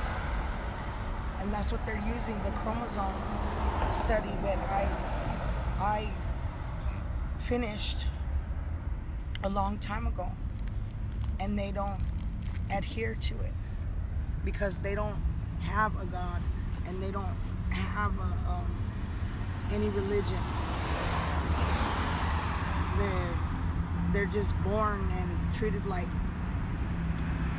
And 1.42 1.54
that's 1.54 1.72
what 1.72 1.86
they're 1.86 2.04
using, 2.16 2.42
the 2.44 2.52
chromosome 2.52 3.16
study 3.96 4.34
that 4.44 4.60
I 4.70 4.88
I 5.80 6.10
finished 7.40 8.06
a 9.44 9.50
long 9.50 9.78
time 9.80 10.08
ago. 10.08 10.28
And 11.40 11.58
they 11.58 11.72
don't 11.72 12.00
adhere 12.70 13.16
to 13.16 13.34
it 13.36 13.54
because 14.44 14.78
they 14.80 14.94
don't 14.94 15.18
have 15.62 16.00
a 16.02 16.06
God 16.06 16.42
and 16.86 17.02
they 17.02 17.12
don't 17.12 17.36
have 17.72 18.12
a, 18.20 18.52
um, 18.52 18.76
any 19.72 19.88
religion. 19.90 20.38
They're, 22.98 23.34
they're 24.12 24.34
just 24.34 24.54
born 24.64 25.10
and 25.18 25.54
treated 25.56 25.86
like 25.86 26.08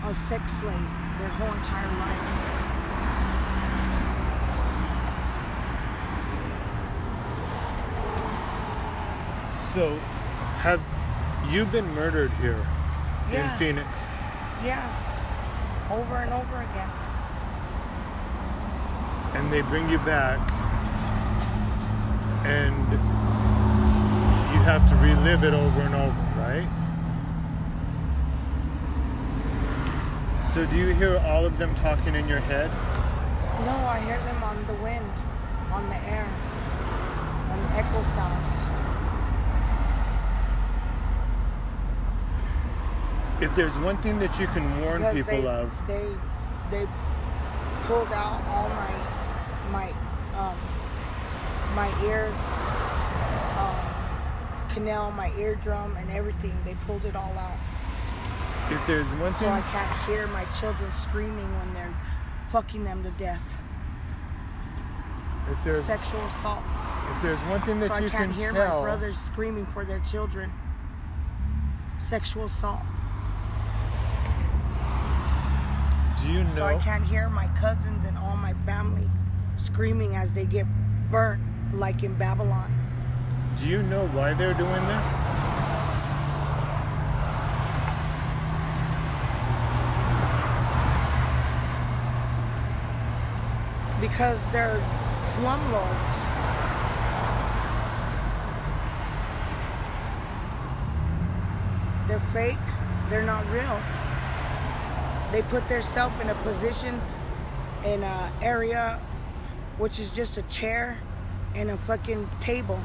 a 0.04 0.14
sex 0.14 0.52
slave 0.52 0.74
their 1.18 1.28
whole 1.28 1.52
entire 1.54 1.98
life. 1.98 2.59
So, 9.74 9.96
have 10.58 10.80
you 11.48 11.64
been 11.64 11.94
murdered 11.94 12.32
here 12.42 12.58
Yeah. 13.30 13.52
in 13.52 13.58
Phoenix? 13.58 14.12
Yeah. 14.64 14.82
Over 15.90 16.16
and 16.16 16.32
over 16.32 16.62
again. 16.62 16.90
And 19.34 19.52
they 19.52 19.60
bring 19.62 19.88
you 19.88 19.98
back, 19.98 20.38
and 22.44 22.74
you 24.52 24.58
have 24.62 24.88
to 24.88 24.96
relive 24.96 25.44
it 25.44 25.54
over 25.54 25.80
and 25.82 25.94
over, 25.94 26.20
right? 26.36 26.66
So, 30.52 30.66
do 30.66 30.76
you 30.76 30.92
hear 30.94 31.16
all 31.24 31.46
of 31.46 31.56
them 31.58 31.72
talking 31.76 32.16
in 32.16 32.26
your 32.26 32.40
head? 32.40 32.70
No, 33.64 33.76
I 33.86 34.00
hear 34.00 34.18
them 34.18 34.42
on 34.42 34.66
the 34.66 34.74
wind, 34.82 35.08
on 35.70 35.88
the 35.88 35.96
air, 36.08 36.26
on 37.52 37.62
the 37.62 37.78
echo 37.78 38.02
sounds. 38.02 38.66
If 43.40 43.54
there's 43.54 43.78
one 43.78 43.96
thing 44.02 44.18
that 44.20 44.38
you 44.38 44.46
can 44.48 44.80
warn 44.82 44.98
Because 44.98 45.14
people 45.14 45.42
they, 45.42 45.48
of, 45.48 45.86
They 45.86 46.14
they 46.70 46.86
pulled 47.82 48.12
out 48.12 48.42
all 48.48 48.68
my 48.68 48.92
my 49.72 49.92
um 50.38 50.56
my 51.74 51.88
ear 52.04 52.26
um 53.58 54.74
canal, 54.74 55.10
my 55.12 55.30
eardrum 55.38 55.96
and 55.96 56.10
everything. 56.10 56.56
They 56.64 56.74
pulled 56.86 57.04
it 57.04 57.16
all 57.16 57.32
out. 57.38 57.56
if 58.70 58.86
there's 58.86 59.12
one 59.14 59.32
So 59.32 59.38
thing, 59.40 59.48
I 59.48 59.60
can't 59.62 59.96
hear 60.06 60.26
my 60.28 60.44
children 60.60 60.92
screaming 60.92 61.50
when 61.58 61.72
they're 61.74 61.94
fucking 62.50 62.84
them 62.84 63.02
to 63.04 63.10
death. 63.12 63.60
if 65.50 65.62
there's 65.64 65.84
Sexual 65.84 66.20
assault. 66.26 66.62
if 67.16 67.22
there's 67.22 67.40
one 67.42 67.60
thing 67.62 67.80
that 67.80 67.88
So 67.88 67.94
I 67.94 68.00
you 68.00 68.10
can't 68.10 68.30
can 68.30 68.38
hear 68.40 68.52
tell, 68.52 68.80
my 68.80 68.86
brothers 68.86 69.18
screaming 69.18 69.66
for 69.66 69.84
their 69.84 70.00
children. 70.00 70.52
Sexual 71.98 72.44
assault. 72.44 72.80
Do 76.22 76.28
you 76.28 76.44
know? 76.44 76.54
So 76.54 76.64
I 76.66 76.76
can't 76.78 77.04
hear 77.04 77.28
my 77.30 77.46
cousins 77.58 78.04
and 78.04 78.16
all 78.18 78.36
my 78.36 78.54
family 78.66 79.08
screaming 79.56 80.16
as 80.16 80.32
they 80.32 80.44
get 80.44 80.66
burnt 81.10 81.42
like 81.72 82.02
in 82.02 82.14
Babylon. 82.14 82.74
Do 83.58 83.66
you 83.66 83.82
know 83.82 84.06
why 84.08 84.34
they're 84.34 84.54
doing 84.54 84.86
this? 84.86 85.06
Because 94.00 94.48
they're 94.48 94.82
slumlords. 95.18 96.26
They're 102.08 102.20
fake. 102.32 102.58
They're 103.10 103.22
not 103.22 103.48
real. 103.50 103.80
They 105.32 105.42
put 105.42 105.68
themselves 105.68 106.20
in 106.20 106.28
a 106.28 106.34
position, 106.36 107.00
in 107.84 108.02
a 108.02 108.32
area, 108.42 108.98
which 109.78 110.00
is 110.00 110.10
just 110.10 110.36
a 110.36 110.42
chair 110.42 110.98
and 111.54 111.70
a 111.70 111.76
fucking 111.76 112.28
table, 112.40 112.80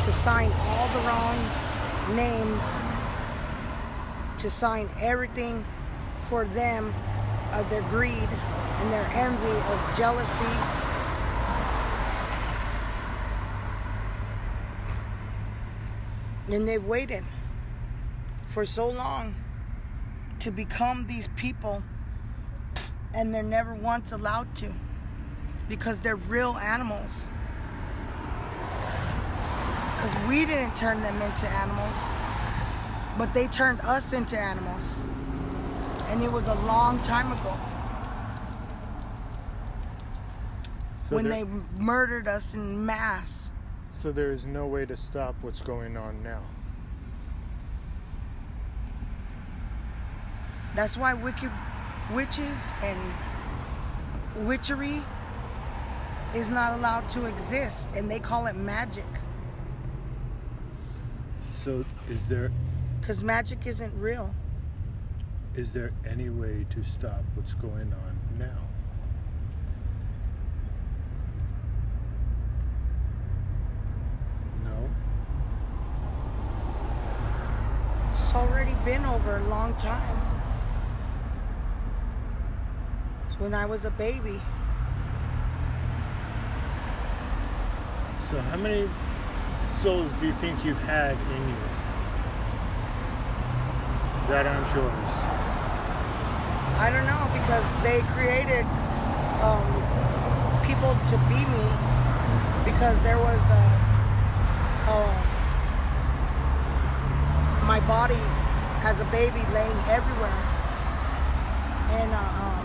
to 0.00 0.12
sign 0.12 0.50
all 0.52 0.88
the 0.88 1.00
wrong 1.06 2.16
names, 2.16 2.62
to 4.38 4.50
sign 4.50 4.88
everything 4.98 5.66
for 6.30 6.46
them 6.46 6.94
of 7.52 7.68
their 7.68 7.82
greed 7.82 8.28
and 8.78 8.92
their 8.92 9.06
envy 9.12 9.48
of 9.48 9.96
jealousy. 9.98 10.44
And 16.50 16.66
they've 16.66 16.82
waited 16.82 17.24
for 18.48 18.64
so 18.64 18.88
long 18.88 19.34
to 20.40 20.50
become 20.50 21.06
these 21.06 21.28
people, 21.36 21.82
and 23.14 23.34
they're 23.34 23.42
never 23.42 23.74
once 23.74 24.12
allowed 24.12 24.54
to 24.56 24.72
because 25.68 26.00
they're 26.00 26.16
real 26.16 26.56
animals. 26.58 27.28
Because 29.96 30.28
we 30.28 30.46
didn't 30.46 30.76
turn 30.76 31.02
them 31.02 31.20
into 31.20 31.48
animals, 31.48 31.96
but 33.16 33.34
they 33.34 33.46
turned 33.48 33.80
us 33.80 34.12
into 34.12 34.38
animals. 34.38 34.96
And 36.08 36.22
it 36.22 36.32
was 36.32 36.46
a 36.46 36.54
long 36.54 37.00
time 37.02 37.32
ago 37.32 37.54
So 41.08 41.16
when 41.16 41.28
there, 41.28 41.44
they 41.44 41.50
murdered 41.78 42.28
us 42.28 42.52
in 42.52 42.84
mass. 42.84 43.50
so 43.90 44.12
there 44.12 44.30
is 44.30 44.44
no 44.44 44.66
way 44.66 44.84
to 44.84 44.94
stop 44.94 45.34
what's 45.40 45.62
going 45.62 45.96
on 45.96 46.22
now. 46.22 46.42
That's 50.78 50.96
why 50.96 51.12
wicked 51.12 51.50
witches 52.14 52.72
and 52.84 54.46
witchery 54.46 55.02
is 56.36 56.48
not 56.48 56.78
allowed 56.78 57.08
to 57.08 57.24
exist, 57.26 57.88
and 57.96 58.08
they 58.08 58.20
call 58.20 58.46
it 58.46 58.54
magic. 58.54 59.04
So 61.40 61.84
is 62.08 62.28
there 62.28 62.52
Because 63.00 63.24
magic 63.24 63.66
isn't 63.66 63.92
real. 63.98 64.32
is 65.56 65.72
there 65.72 65.90
any 66.08 66.30
way 66.30 66.64
to 66.70 66.84
stop 66.84 67.24
what's 67.34 67.54
going 67.54 67.92
on 67.92 68.38
now? 68.38 68.60
No. 74.64 74.88
It's 78.12 78.32
already 78.32 78.74
been 78.84 79.04
over 79.04 79.38
a 79.38 79.44
long 79.48 79.74
time. 79.74 80.16
It's 83.27 83.27
when 83.38 83.54
I 83.54 83.66
was 83.66 83.84
a 83.84 83.90
baby. 83.92 84.40
So 88.30 88.40
how 88.40 88.56
many 88.56 88.88
souls 89.80 90.12
do 90.20 90.26
you 90.26 90.32
think 90.34 90.64
you've 90.64 90.80
had 90.80 91.12
in 91.12 91.48
you 91.48 91.56
that 94.28 94.44
aren't 94.44 94.74
yours? 94.74 95.10
I 96.78 96.90
don't 96.90 97.06
know 97.06 97.24
because 97.32 97.66
they 97.82 98.02
created 98.12 98.66
um, 99.42 99.66
people 100.66 100.94
to 101.10 101.16
be 101.30 101.40
me 101.46 101.66
because 102.66 103.00
there 103.02 103.18
was 103.18 103.40
a, 103.50 103.64
um, 104.90 105.14
my 107.66 107.80
body 107.86 108.20
as 108.82 109.00
a 109.00 109.04
baby 109.06 109.40
laying 109.54 109.78
everywhere 109.88 110.38
and 111.90 112.12
uh, 112.12 112.18
um, 112.18 112.57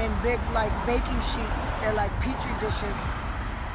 in 0.00 0.12
big 0.22 0.40
like 0.52 0.72
baking 0.86 1.20
sheets. 1.20 1.70
They're 1.80 1.94
like 1.94 2.12
petri 2.20 2.52
dishes, 2.60 2.96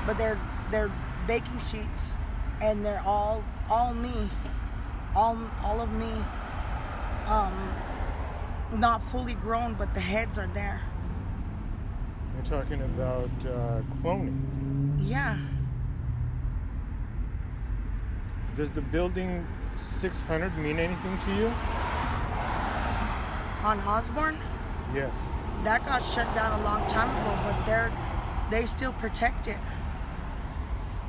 but 0.06 0.18
they're 0.18 0.40
they're 0.72 0.92
baking 1.28 1.60
sheets 1.60 2.14
and 2.62 2.84
they're 2.84 3.04
all 3.06 3.44
all 3.70 3.94
me, 3.94 4.30
all 5.16 5.38
all 5.64 5.82
of 5.82 5.92
me. 5.92 6.12
Um, 7.26 7.74
not 8.74 9.04
fully 9.04 9.36
grown, 9.36 9.74
but 9.76 9.94
the 9.94 10.00
heads 10.00 10.38
are 10.38 10.48
there. 10.48 10.82
We're 12.36 12.44
talking 12.46 12.82
about 12.82 13.30
uh, 13.46 13.82
cloning. 14.02 14.40
Yeah. 15.02 15.38
Does 18.56 18.72
the 18.72 18.82
building 18.82 19.46
600 19.78 20.58
mean 20.58 20.80
anything 20.80 21.18
to 21.18 21.36
you? 21.36 21.48
On 23.64 23.80
Osborn? 23.82 24.38
Yes. 24.94 25.44
That 25.64 25.86
got 25.86 26.04
shut 26.04 26.34
down 26.34 26.60
a 26.60 26.64
long 26.64 26.88
time 26.90 27.10
ago, 27.10 27.38
but 27.44 27.66
they're 27.66 27.92
they 28.50 28.66
still 28.66 28.94
protect 28.94 29.48
it. 29.48 29.58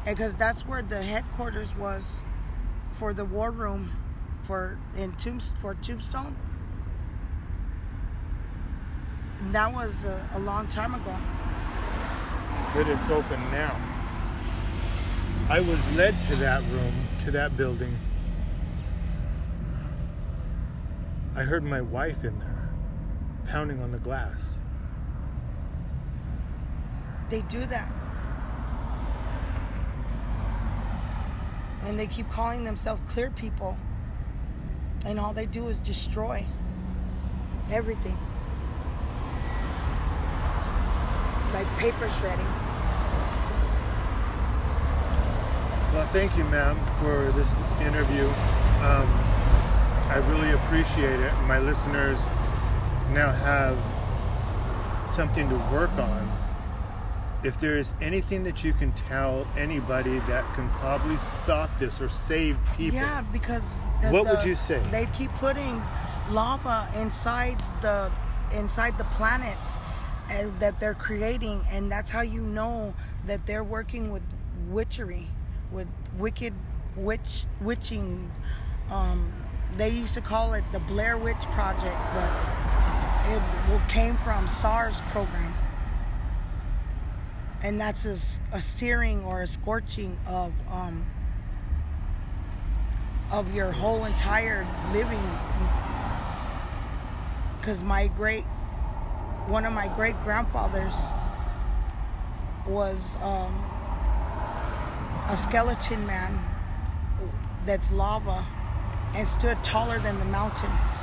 Because 0.05 0.35
that's 0.35 0.67
where 0.67 0.83
the 0.83 1.03
headquarters 1.03 1.75
was 1.77 2.21
for 2.93 3.15
the 3.15 3.25
war 3.25 3.51
room 3.51 3.91
for 4.47 4.79
in 4.97 5.13
Tombs 5.13 5.53
for 5.63 5.75
Tombstone. 5.75 6.37
And 9.41 9.55
that 9.55 9.73
was 9.73 10.05
a, 10.05 10.29
a 10.35 10.39
long 10.41 10.69
time 10.69 10.95
ago. 10.95 11.17
But 12.75 12.89
it's 12.89 13.09
open 13.09 13.41
now. 13.51 13.79
I 15.49 15.61
was 15.61 15.97
led 15.97 16.19
to 16.21 16.37
that 16.37 16.63
room, 16.71 16.93
to 17.25 17.31
that 17.31 17.57
building. 17.57 17.97
I 21.35 21.43
heard 21.43 21.65
my 21.65 21.81
wife 21.81 22.25
in 22.25 22.39
there 22.39 22.60
pounding 23.51 23.83
on 23.83 23.91
the 23.91 23.99
glass. 23.99 24.59
They 27.31 27.43
do 27.43 27.67
that. 27.67 27.91
And 31.85 31.99
they 31.99 32.07
keep 32.07 32.31
calling 32.31 32.65
themselves 32.65 33.03
clear 33.09 33.31
people. 33.31 33.77
And 35.05 35.19
all 35.19 35.33
they 35.33 35.47
do 35.47 35.67
is 35.69 35.79
destroy 35.79 36.45
everything. 37.73 38.17
Like 41.53 41.67
paper 41.79 42.09
shredding. 42.21 42.47
Well, 45.93 46.07
thank 46.13 46.37
you, 46.37 46.45
ma'am, 46.45 46.79
for 47.01 47.33
this 47.33 47.53
interview. 47.85 48.27
Um, 48.85 49.09
I 50.09 50.23
really 50.29 50.53
appreciate 50.53 51.19
it. 51.19 51.33
My 51.47 51.59
listeners 51.59 52.29
now 53.11 53.31
have 53.31 53.77
something 55.09 55.49
to 55.49 55.57
work 55.73 55.91
on. 55.93 56.31
If 57.43 57.59
there 57.59 57.77
is 57.77 57.95
anything 58.03 58.45
that 58.45 58.63
you 58.63 58.73
can 58.75 58.93
tell 58.93 59.47
anybody 59.57 60.19
that 60.21 60.45
can 60.55 60.69
probably 60.71 61.17
stop 61.17 61.71
this 61.79 62.01
or 62.01 62.09
save 62.09 62.59
people, 62.77 62.99
Yeah, 63.01 63.23
because 63.33 63.81
the- 64.03 64.11
What 64.11 64.25
the- 64.27 64.35
would 64.35 64.45
you 64.45 64.55
say? 64.55 64.83
They 64.91 65.07
keep 65.07 65.33
putting 65.39 65.83
lava 66.31 66.89
inside 66.95 67.63
the 67.81 68.11
inside 68.53 68.99
the 68.99 69.05
planets 69.05 69.79
and 70.29 70.59
that 70.61 70.79
they're 70.81 70.95
creating, 70.95 71.65
and 71.71 71.91
that's 71.91 72.11
how 72.11 72.21
you 72.21 72.43
know 72.43 72.95
that 73.27 73.47
they're 73.47 73.65
working 73.65 74.11
with 74.13 74.23
witchery, 74.69 75.29
with 75.73 75.87
wicked 76.19 76.53
witch 76.97 77.47
witching. 77.61 78.31
Um, 78.91 79.33
they 79.77 79.89
used 79.89 80.15
to 80.15 80.21
call 80.21 80.53
it 80.55 80.65
the 80.73 80.81
Blair 80.81 81.17
Witch 81.17 81.41
Project, 81.53 81.97
but 82.15 82.31
it 83.27 83.89
came 83.89 84.17
from 84.19 84.49
SARS 84.49 85.01
program, 85.11 85.55
and 87.63 87.81
that's 87.81 88.05
a 88.05 88.61
searing 88.63 89.25
or 89.25 89.43
a 89.43 89.47
scorching 89.47 90.17
of. 90.27 90.53
Um, 90.71 91.07
of 93.31 93.55
your 93.55 93.71
whole 93.71 94.05
entire 94.05 94.67
living 94.93 95.23
because 97.61 97.85
my 97.85 98.09
great 98.09 98.43
one 99.47 99.65
of 99.65 99.73
my 99.73 99.89
great 99.89 100.21
grandfathers 100.23 100.95
was 102.67 103.17
um, 103.23 103.55
a 105.29 105.37
skeleton 105.37 106.05
man 106.07 106.39
that's 107.67 107.93
lava 107.93 108.45
and 109.15 109.27
stood 109.27 109.63
taller 109.63 109.99
than 110.01 110.19
the 110.19 110.25
mountains 110.25 110.99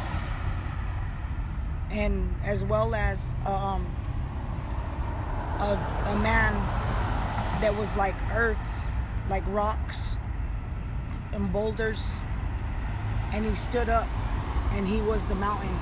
and 1.91 2.33
as 2.43 2.63
well 2.65 2.93
as 2.95 3.29
um, 3.45 3.85
a, 5.59 5.73
a 6.07 6.15
man 6.21 6.53
that 7.61 7.75
was 7.77 7.95
like 7.95 8.15
earth 8.33 8.85
like 9.29 9.43
rocks 9.47 10.17
and 11.33 11.51
boulders. 11.51 12.03
And 13.33 13.45
he 13.45 13.55
stood 13.55 13.89
up 13.89 14.07
and 14.71 14.87
he 14.87 15.01
was 15.01 15.25
the 15.25 15.35
mountain. 15.35 15.77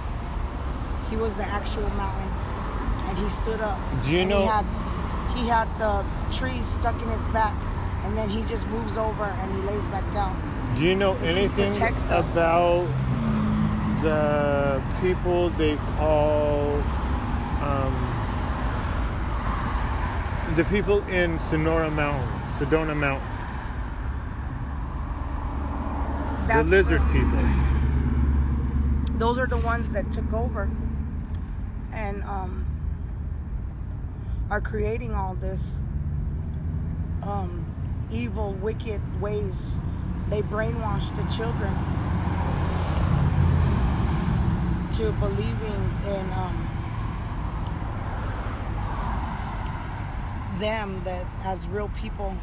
He 1.10 1.15
was 1.15 1.34
the 1.36 1.44
actual 1.44 1.88
mountain. 1.91 2.30
And 3.08 3.18
he 3.20 3.30
stood 3.30 3.62
up. 3.62 3.78
Do 4.04 4.12
you 4.12 4.26
know- 4.26 4.41
he 4.41 4.46
had 4.48 4.65
he 5.36 5.48
had 5.48 5.68
the 5.80 6.04
trees 6.36 6.65
stuck 6.65 7.00
in 7.02 7.08
his 7.10 7.26
back. 7.28 7.54
And 8.04 8.18
then 8.18 8.30
he 8.30 8.44
just 8.44 8.65
moves 8.68 8.98
over 8.98 9.24
and 9.26 9.52
he 9.56 9.68
lays 9.68 9.86
back 9.88 10.04
down. 10.13 10.36
Do 10.78 10.84
you 10.84 10.96
know 10.96 11.15
anything 11.38 11.74
about 12.08 12.26
the 14.06 14.80
people 15.02 15.50
they 15.50 15.78
call 15.98 16.76
um, 17.60 17.96
the 20.56 20.63
people 20.65 21.00
in 21.08 21.39
Sonora 21.39 21.89
Mountain, 21.89 22.30
Sedona 22.54 22.96
Mountain? 22.96 23.28
the 26.48 26.63
lizard 26.65 27.02
people. 27.12 27.39
those 29.18 29.39
are 29.39 29.48
the 29.48 29.58
ones 29.58 29.91
that 29.91 30.12
took 30.12 30.32
over 30.32 30.70
and 31.91 32.22
um, 32.26 32.63
are 34.52 34.62
creating 34.62 35.15
all 35.15 35.34
this 35.34 35.82
um, 37.24 37.65
evil, 38.12 38.52
wicked 38.54 39.02
ways. 39.20 39.76
They 40.30 40.44
brainwash 40.44 41.10
the 41.15 41.24
children 41.36 41.74
to 44.97 45.12
believing 45.13 45.91
in 46.08 46.34
um, 46.34 46.69
them 50.60 51.01
that 51.03 51.25
as 51.43 51.67
real 51.67 51.89
people, 51.89 52.36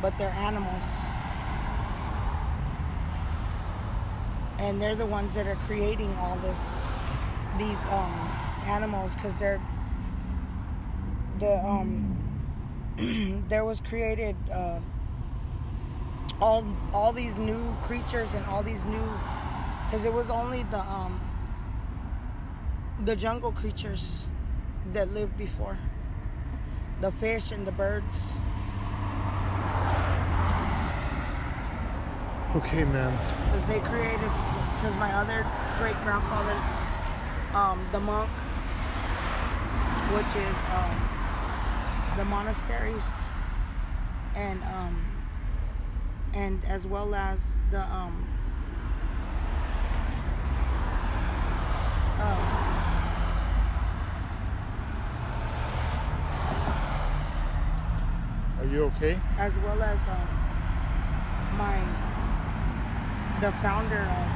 but 0.00 0.16
they're 0.18 0.30
animals. 0.30 0.84
and 4.60 4.80
they're 4.80 4.94
the 4.94 5.06
ones 5.06 5.34
that 5.34 5.46
are 5.46 5.56
creating 5.66 6.14
all 6.18 6.36
this 6.36 6.70
these 7.58 7.82
um 7.86 8.12
animals 8.66 9.14
because 9.14 9.36
they're 9.38 9.60
the 11.38 11.56
um 11.64 12.16
there 13.48 13.64
was 13.64 13.80
created 13.80 14.36
uh 14.52 14.78
all 16.40 16.64
all 16.92 17.12
these 17.12 17.38
new 17.38 17.74
creatures 17.82 18.34
and 18.34 18.44
all 18.46 18.62
these 18.62 18.84
new 18.84 19.08
because 19.86 20.04
it 20.04 20.12
was 20.12 20.28
only 20.28 20.62
the 20.64 20.78
um 20.78 21.18
the 23.04 23.16
jungle 23.16 23.52
creatures 23.52 24.26
that 24.92 25.12
lived 25.14 25.36
before 25.38 25.76
the 27.00 27.10
fish 27.12 27.50
and 27.50 27.66
the 27.66 27.72
birds 27.72 28.32
Okay, 32.56 32.82
ma'am. 32.84 33.16
because 33.46 33.64
they 33.66 33.78
created 33.80 34.30
because 34.80 34.96
my 34.96 35.12
other 35.14 35.46
great 35.78 35.94
grandfathers 36.02 36.66
um, 37.54 37.78
the 37.92 38.00
monk 38.00 38.28
which 40.12 40.26
is 40.26 40.56
um, 40.74 42.16
the 42.18 42.24
monasteries 42.24 43.08
and 44.34 44.62
um, 44.64 45.04
and 46.34 46.60
as 46.66 46.86
well 46.86 47.14
as 47.14 47.56
the 47.70 47.80
um, 47.80 48.26
uh, 52.18 52.59
you 58.70 58.84
okay? 58.84 59.18
as 59.38 59.58
well 59.58 59.82
as 59.82 59.98
um, 60.08 60.28
my 61.58 61.76
the 63.40 63.50
founder 63.62 64.02
of, 64.02 64.26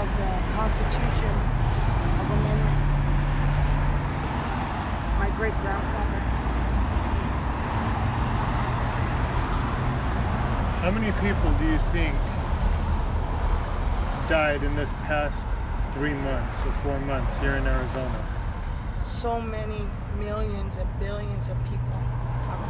of 0.00 0.08
the 0.16 0.32
Constitution 0.56 1.34
of 2.18 2.26
Amendments, 2.30 3.00
my 5.18 5.30
great 5.36 5.54
grandfather. 5.60 6.20
How 10.80 10.90
many 10.90 11.12
people 11.20 11.52
do 11.58 11.66
you 11.66 11.78
think 11.92 12.16
died 14.30 14.62
in 14.62 14.74
this 14.76 14.94
past 15.04 15.48
three 15.92 16.14
months 16.14 16.62
or 16.64 16.72
four 16.72 16.98
months 17.00 17.36
here 17.36 17.56
in 17.56 17.66
Arizona? 17.66 18.26
So 18.98 19.38
many 19.40 19.86
millions 20.18 20.76
and 20.76 20.88
billions 20.98 21.48
of 21.48 21.56
people 21.64 21.89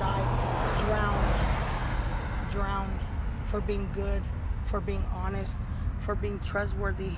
died, 0.00 0.80
drowned, 0.80 2.50
drowned 2.50 3.00
for 3.46 3.60
being 3.60 3.88
good, 3.94 4.22
for 4.66 4.80
being 4.80 5.04
honest, 5.12 5.58
for 6.00 6.14
being 6.14 6.40
trustworthy. 6.40 7.12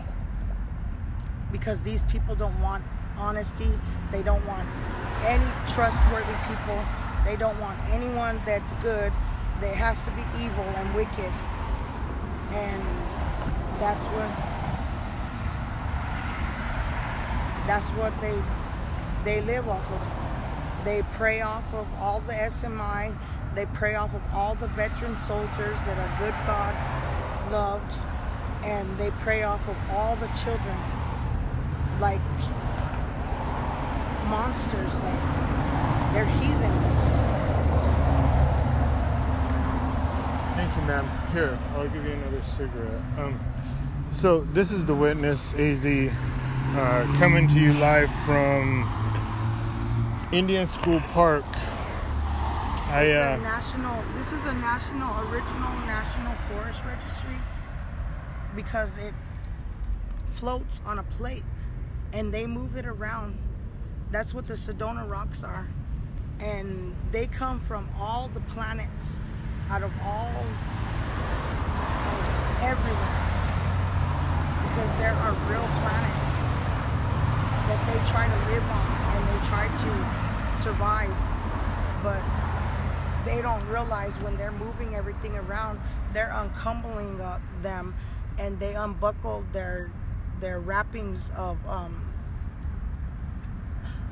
Because 1.50 1.82
these 1.82 2.02
people 2.04 2.34
don't 2.34 2.60
want 2.60 2.84
honesty, 3.16 3.70
they 4.10 4.22
don't 4.22 4.44
want 4.46 4.68
any 5.24 5.46
trustworthy 5.66 6.34
people, 6.48 6.78
they 7.24 7.36
don't 7.36 7.58
want 7.60 7.78
anyone 7.90 8.42
that's 8.44 8.72
good. 8.82 9.12
They 9.60 9.74
has 9.74 10.02
to 10.04 10.10
be 10.10 10.22
evil 10.42 10.64
and 10.64 10.94
wicked. 10.94 11.32
And 12.52 12.82
that's 13.78 14.06
what 14.06 14.30
That's 17.66 17.90
what 17.90 18.12
they 18.20 18.42
they 19.24 19.40
live 19.42 19.68
off 19.68 19.88
of. 19.92 20.21
They 20.84 21.02
prey 21.12 21.40
off 21.40 21.72
of 21.74 21.86
all 22.00 22.20
the 22.20 22.32
SMI. 22.32 23.16
They 23.54 23.66
prey 23.66 23.94
off 23.94 24.14
of 24.14 24.22
all 24.32 24.54
the 24.54 24.66
veteran 24.68 25.16
soldiers 25.16 25.76
that 25.86 25.98
are 25.98 26.18
good 26.18 26.34
God 26.46 26.74
loved, 27.52 27.92
and 28.64 28.98
they 28.98 29.10
prey 29.10 29.42
off 29.42 29.60
of 29.68 29.76
all 29.90 30.16
the 30.16 30.28
children 30.28 30.76
like 32.00 32.20
monsters. 34.28 34.92
Like 35.00 36.14
they're 36.14 36.24
heathens. 36.24 36.94
Thank 40.56 40.76
you, 40.76 40.82
ma'am. 40.82 41.32
Here, 41.32 41.58
I'll 41.74 41.88
give 41.88 42.04
you 42.04 42.12
another 42.12 42.42
cigarette. 42.42 43.00
Um, 43.18 43.38
so 44.10 44.40
this 44.40 44.72
is 44.72 44.84
the 44.84 44.94
witness, 44.94 45.54
AZ, 45.54 45.86
uh, 45.86 47.14
coming 47.18 47.48
to 47.48 47.54
you 47.58 47.72
live 47.74 48.10
from 48.26 49.01
Indian 50.32 50.66
School 50.66 50.98
Park. 51.12 51.44
I 52.88 53.12
uh, 53.12 53.36
a 53.36 53.40
national. 53.42 54.02
This 54.16 54.32
is 54.32 54.42
a 54.46 54.54
national, 54.54 55.12
original 55.28 55.72
national 55.84 56.34
forest 56.48 56.82
registry 56.86 57.36
because 58.56 58.96
it 58.96 59.12
floats 60.28 60.80
on 60.86 60.98
a 60.98 61.02
plate 61.02 61.42
and 62.14 62.32
they 62.32 62.46
move 62.46 62.78
it 62.78 62.86
around. 62.86 63.36
That's 64.10 64.32
what 64.32 64.46
the 64.46 64.54
Sedona 64.54 65.06
rocks 65.08 65.44
are, 65.44 65.68
and 66.40 66.96
they 67.10 67.26
come 67.26 67.60
from 67.60 67.86
all 68.00 68.30
the 68.32 68.40
planets, 68.40 69.20
out 69.68 69.82
of 69.82 69.92
all 70.02 70.28
of 70.28 70.46
everywhere, 72.64 73.20
because 74.64 74.92
there 74.96 75.12
are 75.12 75.32
real 75.52 75.68
planets 75.80 76.40
that 77.68 77.80
they 77.86 78.10
try 78.10 78.26
to 78.26 78.50
live 78.50 78.64
on 78.64 79.02
and 79.12 79.28
they 79.28 79.46
try 79.46 79.68
to 79.68 80.21
survive, 80.62 81.12
but 82.04 82.22
they 83.24 83.42
don't 83.42 83.66
realize 83.68 84.14
when 84.20 84.36
they're 84.36 84.52
moving 84.52 84.94
everything 84.94 85.36
around, 85.36 85.80
they're 86.12 86.32
uncumbling 86.32 87.20
uh, 87.20 87.40
them, 87.62 87.94
and 88.38 88.58
they 88.60 88.74
unbuckle 88.74 89.44
their 89.52 89.90
their 90.40 90.60
wrappings 90.60 91.30
of 91.36 91.56
um. 91.68 92.00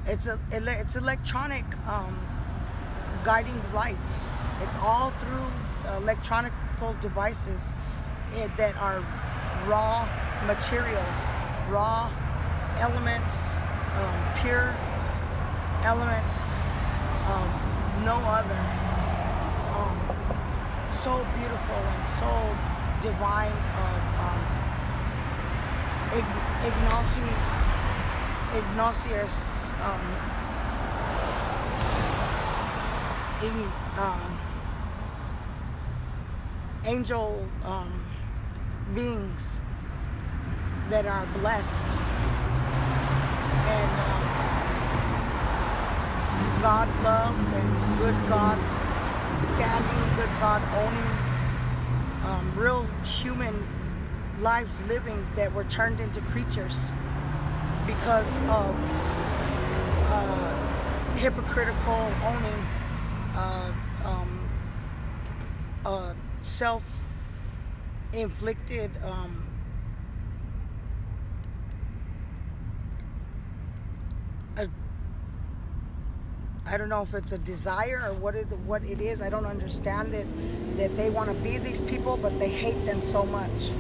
It's 0.07 0.27
a 0.27 0.39
it's 0.51 0.97
electronic 0.97 1.65
um, 1.87 2.19
guiding 3.25 3.61
lights. 3.73 4.25
It's 4.63 4.77
all 4.83 5.11
through 5.11 5.47
electronical 5.97 6.97
devices 7.01 7.75
eh, 8.35 8.49
that 8.57 8.77
are 8.77 9.05
raw 9.67 10.09
materials, 10.47 11.17
raw 11.69 12.11
elements, 12.79 13.55
um, 13.95 14.41
pure 14.41 14.75
elements, 15.85 16.53
um, 17.27 17.49
no 18.05 18.17
other. 18.17 18.61
Um, 19.77 19.97
so 20.93 21.27
beautiful 21.39 21.77
and 21.77 22.07
so 22.07 22.57
divine 23.01 23.53
of 23.53 24.01
um, 24.21 24.41
Ignacy, 26.69 27.29
Ignatius, 28.59 29.73
um, 29.83 30.05
in, 33.43 33.73
uh, 33.97 34.31
angel 36.85 37.49
um, 37.65 38.05
beings 38.95 39.61
that 40.89 41.07
are 41.07 41.27
blessed 41.39 41.87
and 43.67 43.91
um, 44.01 44.30
God 46.61 46.89
loved 47.03 47.55
and 47.55 47.99
good 47.99 48.15
God 48.29 48.59
standing, 49.55 50.17
good 50.17 50.29
God 50.41 50.63
owning, 50.77 52.31
um, 52.31 52.53
real 52.55 52.87
human 53.03 53.67
lives 54.41 54.83
living 54.83 55.27
that 55.37 55.51
were 55.55 55.65
turned 55.65 56.01
into 56.01 56.21
creatures 56.21 56.93
because 57.87 58.27
of 58.49 58.77
uh, 60.07 61.15
hypocritical 61.17 62.13
owning, 62.25 62.67
uh, 63.35 63.73
um, 64.05 64.49
uh, 65.87 66.13
self 66.43 66.83
inflicted. 68.13 68.91
Um, 69.03 69.43
I 76.71 76.77
don't 76.77 76.89
know 76.89 77.03
if 77.03 77.13
it's 77.15 77.33
a 77.33 77.39
desire 77.39 78.01
or 78.07 78.15
what 78.15 78.37
it 78.37 78.47
what 78.65 78.85
it 78.85 79.01
is. 79.01 79.21
I 79.21 79.29
don't 79.29 79.45
understand 79.45 80.15
it. 80.15 80.29
That 80.77 80.97
they 80.97 81.11
want 81.11 81.29
to 81.29 81.35
be 81.35 81.59
these 81.59 81.81
people, 81.81 82.17
but 82.17 82.39
they 82.39 82.49
hate 82.49 82.87
them 82.87 83.03
so 83.03 83.27
much. 83.27 83.73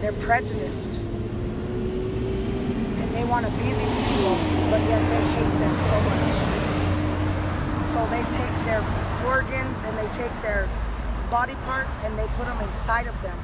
They're 0.00 0.12
prejudiced, 0.12 0.98
and 0.98 3.14
they 3.14 3.22
want 3.24 3.46
to 3.46 3.52
be 3.52 3.64
these 3.64 3.94
people, 3.94 4.36
but 4.68 4.80
yet 4.90 5.08
they 5.08 5.22
hate 5.38 5.58
them 5.60 5.78
so 5.86 6.00
much. 6.10 6.34
So 7.86 8.04
they 8.10 8.24
take 8.36 8.52
their 8.64 8.82
organs 9.24 9.80
and 9.84 9.96
they 9.96 10.08
take 10.10 10.32
their 10.42 10.68
body 11.30 11.54
parts 11.64 11.94
and 12.02 12.18
they 12.18 12.26
put 12.36 12.46
them 12.46 12.58
inside 12.68 13.06
of 13.06 13.14
them, 13.22 13.38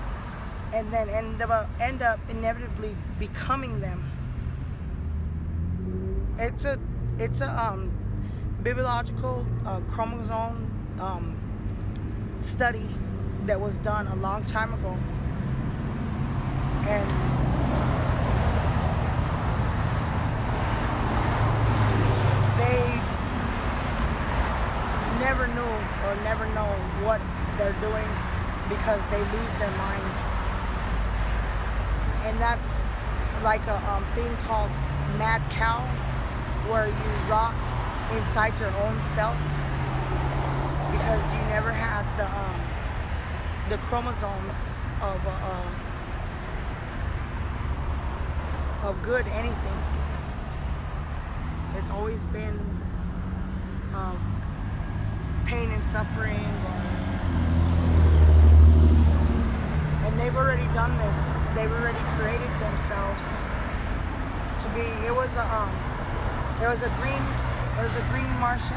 and 0.75 0.93
then 0.93 1.09
end 1.09 1.41
up 1.41 1.71
end 1.81 2.03
up 2.03 2.19
inevitably 2.29 2.97
becoming 3.21 3.79
them. 3.81 4.03
It's 6.41 6.65
a 6.65 6.81
it's 7.21 7.41
a 7.41 7.49
um 7.49 7.92
biological 8.63 9.45
uh, 9.67 9.81
chromosome 9.91 10.71
um, 11.01 11.35
study 12.41 12.87
that 13.47 13.61
was 13.61 13.77
done 13.79 14.07
a 14.07 14.15
long 14.17 14.45
time 14.45 14.73
ago. 14.75 14.97
And 16.87 17.11
they 22.59 22.83
never 25.19 25.49
knew 25.49 25.73
or 26.07 26.15
never 26.23 26.47
know 26.55 26.71
what 27.03 27.21
they're 27.59 27.77
doing 27.81 28.09
because 28.69 29.01
they 29.11 29.19
lose 29.19 29.55
their 29.57 29.71
mind. 29.73 30.05
And 32.27 32.39
that's 32.41 32.81
like 33.43 33.67
a 33.67 33.91
um, 33.91 34.05
thing 34.15 34.37
called 34.47 34.71
mad 35.19 35.43
cow 35.51 35.81
where 36.71 36.87
you 36.87 37.29
rot 37.29 37.55
inside 38.19 38.59
your 38.61 38.71
own 38.85 39.05
self 39.05 39.37
because 40.93 41.23
you 41.33 41.41
never 41.49 41.73
had 41.73 42.05
the 42.19 42.27
um, 42.29 42.61
the 43.71 43.79
chromosomes 43.87 44.85
of 45.01 45.21
uh, 45.27 45.73
of 48.89 49.03
good 49.03 49.27
anything. 49.29 49.79
It's 51.77 51.91
always 51.91 52.25
been 52.27 52.59
um, 53.95 54.19
pain 55.47 55.71
and 55.71 55.85
suffering, 55.87 56.45
or, 56.69 56.81
and 60.07 60.21
they've 60.21 60.37
already 60.37 60.69
done 60.75 60.97
this. 60.99 61.19
They've 61.55 61.73
already 61.73 62.03
created 62.19 62.53
themselves 62.61 63.25
to 64.63 64.69
be. 64.71 64.87
It 65.07 65.15
was 65.15 65.35
a 65.37 65.47
um, 65.55 65.71
it 66.61 66.69
was 66.69 66.83
a 66.83 66.91
green 67.01 67.42
it 67.83 67.87
was 67.87 67.97
a 67.97 68.09
green 68.11 68.31
Martian. 68.39 68.77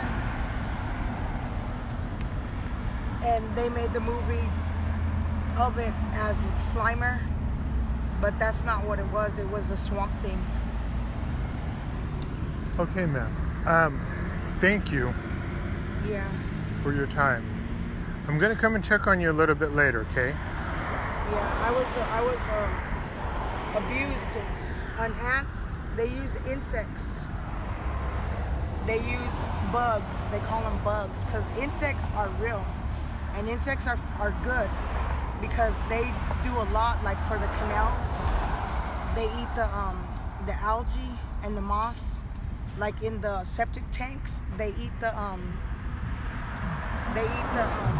And 3.22 3.56
they 3.56 3.70
made 3.70 3.94
the 3.94 4.00
movie 4.00 4.50
of 5.58 5.78
it 5.78 5.94
as 6.14 6.42
Slimer. 6.56 7.20
But 8.20 8.40
that's 8.40 8.64
not 8.64 8.84
what 8.84 8.98
it 8.98 9.06
was. 9.12 9.38
It 9.38 9.48
was 9.50 9.68
the 9.68 9.78
swamp 9.78 10.12
thing. 10.24 10.44
okay, 12.80 13.06
ma'am. 13.06 13.32
Um, 13.68 14.02
thank 14.60 14.92
you 14.92 15.14
Yeah. 16.10 16.28
for 16.82 16.92
your 16.92 17.06
time. 17.06 17.46
I'm 18.28 18.40
gonna 18.40 18.56
come 18.56 18.74
and 18.74 18.84
check 18.84 19.06
on 19.06 19.20
you 19.20 19.30
a 19.30 19.34
little 19.34 19.56
bit 19.56 19.74
later, 19.76 20.02
okay? 20.10 20.30
Yeah. 20.30 21.64
I 21.64 21.72
was 21.72 21.86
uh, 21.86 22.08
I 22.12 22.22
was 22.22 22.40
um, 23.76 23.84
abused. 23.84 24.36
An 24.98 25.14
ant. 25.22 25.48
They 25.96 26.08
use 26.08 26.36
insects. 26.50 27.20
They 28.86 28.98
use 28.98 29.36
bugs. 29.72 30.28
They 30.28 30.40
call 30.40 30.62
them 30.62 30.80
bugs 30.84 31.26
because 31.26 31.44
insects 31.60 32.06
are 32.16 32.30
real, 32.40 32.64
and 33.36 33.50
insects 33.50 33.88
are 33.88 34.00
are 34.20 34.36
good 34.44 34.70
because 35.42 35.74
they 35.90 36.14
do 36.44 36.52
a 36.52 36.68
lot. 36.72 37.04
Like 37.04 37.18
for 37.28 37.38
the 37.38 37.48
canals, 37.58 38.08
they 39.16 39.26
eat 39.42 39.50
the 39.56 39.68
um 39.76 40.08
the 40.46 40.54
algae 40.54 41.20
and 41.44 41.58
the 41.58 41.62
moss. 41.62 42.18
Like 42.78 43.02
in 43.02 43.22
the 43.22 43.44
septic 43.44 43.84
tanks, 43.92 44.42
they 44.58 44.74
eat 44.80 44.92
the 45.00 45.18
um 45.20 45.58
they 47.16 47.24
eat 47.24 47.48
the 47.54 47.64
um, 47.64 47.98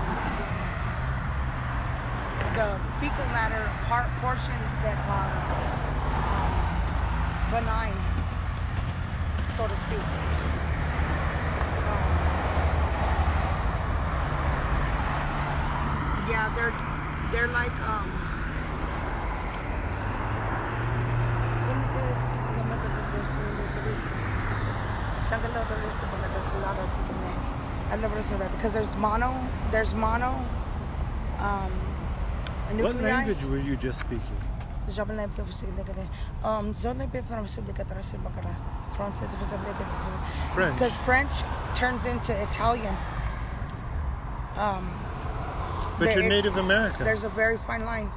the 2.56 2.80
fecal 3.00 3.26
matter 3.36 3.70
part 3.88 4.10
portions 4.22 4.70
that 4.84 4.98
are 5.08 5.34
um, 6.32 7.64
benign 7.64 7.96
so 9.56 9.68
to 9.68 9.78
speak. 9.78 10.00
Um, 10.00 10.06
yeah, 16.30 16.50
they're 16.56 16.74
they're 17.32 17.52
like 17.54 17.72
um. 17.88 18.12
Because 28.58 28.74
there's 28.74 28.96
mono, 28.98 29.34
there's 29.72 29.94
mono, 29.94 30.40
um. 31.40 31.72
What 32.78 32.96
language 32.96 33.44
were 33.46 33.60
you 33.60 33.76
just 33.76 34.00
speaking? 34.00 34.40
Jovem 34.90 35.18
lembra 35.18 35.44
você 35.44 35.66
daquele. 35.76 36.08
Um, 36.44 36.74
só 36.76 36.92
lembra 36.92 37.22
para 37.24 37.42
você 37.42 37.62
daquela 37.62 37.86
trazer 37.86 38.18
bacana. 38.20 38.56
Francês 38.96 39.30
você 39.40 39.56
lembra 39.56 39.86
French. 40.54 40.74
Because 40.74 40.96
French 41.06 41.44
turns 41.76 42.06
into 42.06 42.32
Italian. 42.42 42.96
Um, 44.58 45.05
But 46.00 46.16
you're 46.16 46.28
Native 46.28 46.58
American. 46.58 47.06
There's 47.06 47.24
a 47.24 47.30
very 47.30 47.58
fine 47.58 47.86
line. 47.86 48.12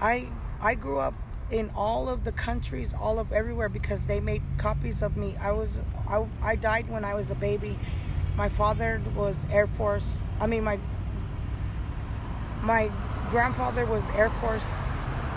I 0.00 0.28
I 0.60 0.74
grew 0.74 0.98
up 1.00 1.14
in 1.50 1.70
all 1.74 2.08
of 2.08 2.24
the 2.24 2.32
countries, 2.32 2.94
all 2.94 3.18
of 3.18 3.32
everywhere 3.32 3.68
because 3.68 4.06
they 4.06 4.20
made 4.20 4.42
copies 4.58 5.02
of 5.02 5.16
me. 5.16 5.36
I 5.40 5.52
was 5.52 5.78
I, 6.08 6.24
I 6.42 6.56
died 6.56 6.88
when 6.88 7.04
I 7.04 7.14
was 7.14 7.30
a 7.30 7.34
baby. 7.34 7.78
My 8.36 8.48
father 8.48 9.00
was 9.16 9.36
Air 9.50 9.66
Force. 9.66 10.18
I 10.40 10.46
mean 10.46 10.64
my 10.64 10.78
my 12.62 12.90
grandfather 13.30 13.84
was 13.86 14.02
Air 14.14 14.30
Force 14.30 14.66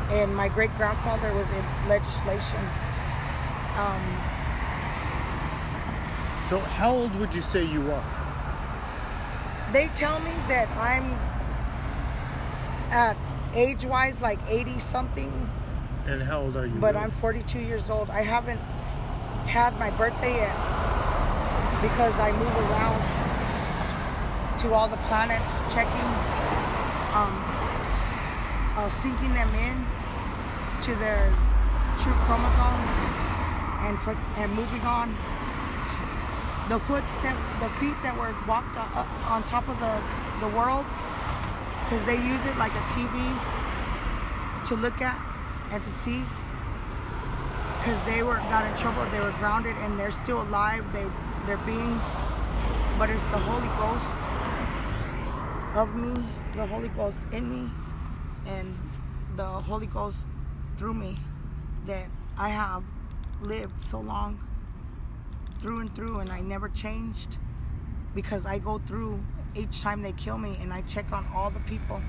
and 0.09 0.35
my 0.35 0.47
great 0.49 0.75
grandfather 0.77 1.33
was 1.33 1.49
in 1.51 1.89
legislation. 1.89 2.59
Um, 3.77 4.03
So 6.49 6.59
how 6.59 6.91
old 6.91 7.15
would 7.15 7.33
you 7.33 7.41
say 7.41 7.63
you 7.63 7.91
are? 7.91 8.03
they 9.71 9.87
tell 9.89 10.19
me 10.19 10.33
that 10.49 10.67
I'm 10.75 11.17
at 12.91 13.17
age 13.53 13.83
wise 13.83 14.21
like 14.21 14.39
80 14.47 14.79
something 14.79 15.49
And 16.05 16.21
how 16.21 16.41
old 16.41 16.55
are 16.57 16.65
you? 16.65 16.73
but 16.75 16.93
really? 16.93 17.05
I'm 17.05 17.11
42 17.11 17.59
years 17.59 17.89
old. 17.89 18.09
I 18.09 18.21
haven't 18.21 18.59
had 19.47 19.77
my 19.79 19.89
birthday 19.91 20.35
yet 20.35 20.55
because 21.81 22.13
I 22.19 22.31
move 22.31 22.55
around 22.69 23.01
to 24.59 24.73
all 24.73 24.87
the 24.87 24.97
planets, 25.09 25.59
checking, 25.73 26.09
um, 27.17 27.33
uh, 28.77 28.87
syncing 28.89 29.33
them 29.33 29.49
in 29.55 29.85
to 30.85 30.95
their 31.01 31.33
true 31.99 32.13
chromosomes, 32.25 32.95
and 33.87 33.97
for, 33.99 34.15
and 34.37 34.53
moving 34.53 34.81
on. 34.81 35.09
The 36.69 36.79
footstep, 36.79 37.35
the 37.59 37.69
feet 37.81 37.97
that 38.03 38.15
were 38.15 38.33
walked 38.47 38.77
on, 38.77 38.87
up 38.93 39.09
on 39.31 39.43
top 39.43 39.67
of 39.67 39.79
the 39.79 39.93
the 40.45 40.47
worlds, 40.55 41.09
because 41.91 42.05
they 42.05 42.15
use 42.15 42.45
it 42.45 42.55
like 42.55 42.71
a 42.71 42.83
TV 42.87 43.19
to 44.63 44.75
look 44.77 45.01
at 45.01 45.19
and 45.71 45.83
to 45.83 45.89
see. 45.89 46.23
Because 47.79 48.01
they 48.05 48.23
were 48.23 48.37
got 48.47 48.65
in 48.65 48.77
trouble 48.77 49.03
they 49.11 49.19
were 49.19 49.33
grounded 49.39 49.75
and 49.79 49.99
they're 49.99 50.11
still 50.11 50.41
alive 50.43 50.85
they 50.93 51.05
they're 51.45 51.57
beings. 51.65 52.05
But 52.97 53.09
it's 53.09 53.25
the 53.27 53.39
holy 53.39 53.67
ghost 53.77 54.13
of 55.75 55.93
me 55.95 56.23
the 56.55 56.65
holy 56.65 56.87
ghost 56.89 57.17
in 57.33 57.49
me 57.49 57.69
and 58.47 58.73
the 59.35 59.43
holy 59.43 59.87
ghost 59.87 60.19
through 60.77 60.93
me 60.93 61.17
that 61.85 62.07
i 62.37 62.49
have 62.49 62.83
lived 63.43 63.81
so 63.81 64.01
long 64.01 64.37
through 65.61 65.79
and 65.79 65.95
through 65.95 66.19
and 66.19 66.29
i 66.29 66.41
never 66.41 66.67
changed 66.67 67.37
because 68.13 68.45
i 68.45 68.59
go 68.59 68.79
through 68.79 69.17
each 69.55 69.81
time 69.81 70.01
they 70.01 70.13
kill 70.13 70.37
me 70.37 70.57
and 70.61 70.71
i 70.73 70.81
check 70.81 71.11
on 71.11 71.25
all 71.35 71.49
the 71.49 71.59
people. 71.61 72.01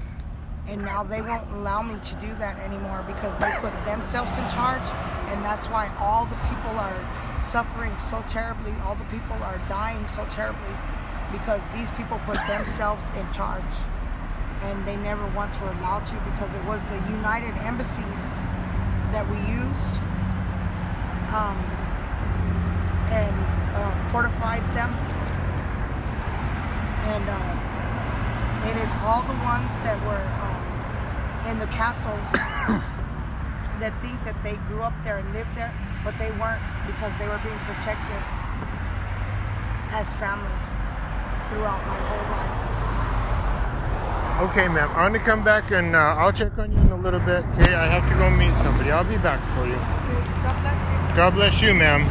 And 0.69 0.81
now 0.83 1.03
they 1.03 1.21
won't 1.21 1.51
allow 1.55 1.83
me 1.83 1.99
to 1.99 2.15
do 2.17 2.33
that 2.37 2.57
anymore 2.61 3.03
because 3.07 3.37
they 3.39 3.51
put 3.59 3.73
themselves 3.85 4.31
in 4.39 4.49
charge. 4.51 4.87
And 5.35 5.45
that's 5.45 5.67
why 5.67 5.93
all 5.99 6.25
the 6.27 6.39
people 6.47 6.71
are 6.79 7.41
suffering 7.43 7.93
so 7.99 8.23
terribly. 8.29 8.73
All 8.85 8.95
the 8.95 9.05
people 9.07 9.35
are 9.43 9.61
dying 9.69 10.07
so 10.07 10.25
terribly 10.31 10.75
because 11.33 11.61
these 11.75 11.91
people 11.99 12.21
put 12.27 12.39
themselves 12.47 13.05
in 13.19 13.27
charge. 13.33 13.75
And 14.63 14.87
they 14.87 14.95
never 14.97 15.27
once 15.35 15.61
were 15.61 15.73
allowed 15.73 16.07
to 16.07 16.15
because 16.31 16.55
it 16.55 16.65
was 16.65 16.81
the 16.85 17.03
united 17.11 17.55
embassies 17.67 18.39
that 19.11 19.27
we 19.29 19.37
used 19.51 19.99
um, 21.35 21.59
and 23.11 23.35
uh, 23.75 24.13
fortified 24.13 24.63
them 24.75 24.95
and 27.03 27.25
uh, 27.29 28.69
and 28.69 28.79
it's 28.79 28.97
all 29.03 29.23
the 29.23 29.39
ones 29.43 29.67
that 29.83 29.99
were 30.07 30.23
um, 30.39 31.51
in 31.51 31.59
the 31.59 31.67
castles 31.75 32.31
that 33.83 33.91
think 34.03 34.23
that 34.25 34.39
they 34.45 34.55
grew 34.69 34.83
up 34.83 34.95
there 35.03 35.19
and 35.19 35.33
lived 35.35 35.51
there, 35.57 35.75
but 36.05 36.17
they 36.19 36.31
weren't 36.39 36.63
because 36.87 37.11
they 37.19 37.27
were 37.27 37.41
being 37.43 37.59
protected 37.67 38.23
as 39.91 40.13
family 40.15 40.55
throughout 41.51 41.83
my 41.87 41.99
whole 42.07 42.27
life. 42.31 42.63
Okay, 44.51 44.67
ma'am. 44.69 44.89
I'm 44.95 45.13
gonna 45.13 45.25
come 45.25 45.45
back 45.45 45.71
and 45.71 45.95
uh, 45.95 46.17
I'll 46.19 46.33
check 46.33 46.57
on 46.59 46.73
you 46.73 46.79
in 46.79 46.91
a 46.91 46.97
little 46.97 47.21
bit. 47.21 47.45
Okay, 47.53 47.75
I 47.75 47.87
have 47.87 48.09
to 48.09 48.15
go 48.15 48.31
meet 48.31 48.55
somebody. 48.55 48.91
I'll 48.91 49.05
be 49.05 49.19
back 49.19 49.43
for 49.55 49.67
you. 49.67 49.75
God 50.43 50.61
bless 50.63 50.81
you. 51.11 51.17
God 51.17 51.35
bless 51.35 51.63
you, 51.63 51.75
ma'am. 51.75 52.03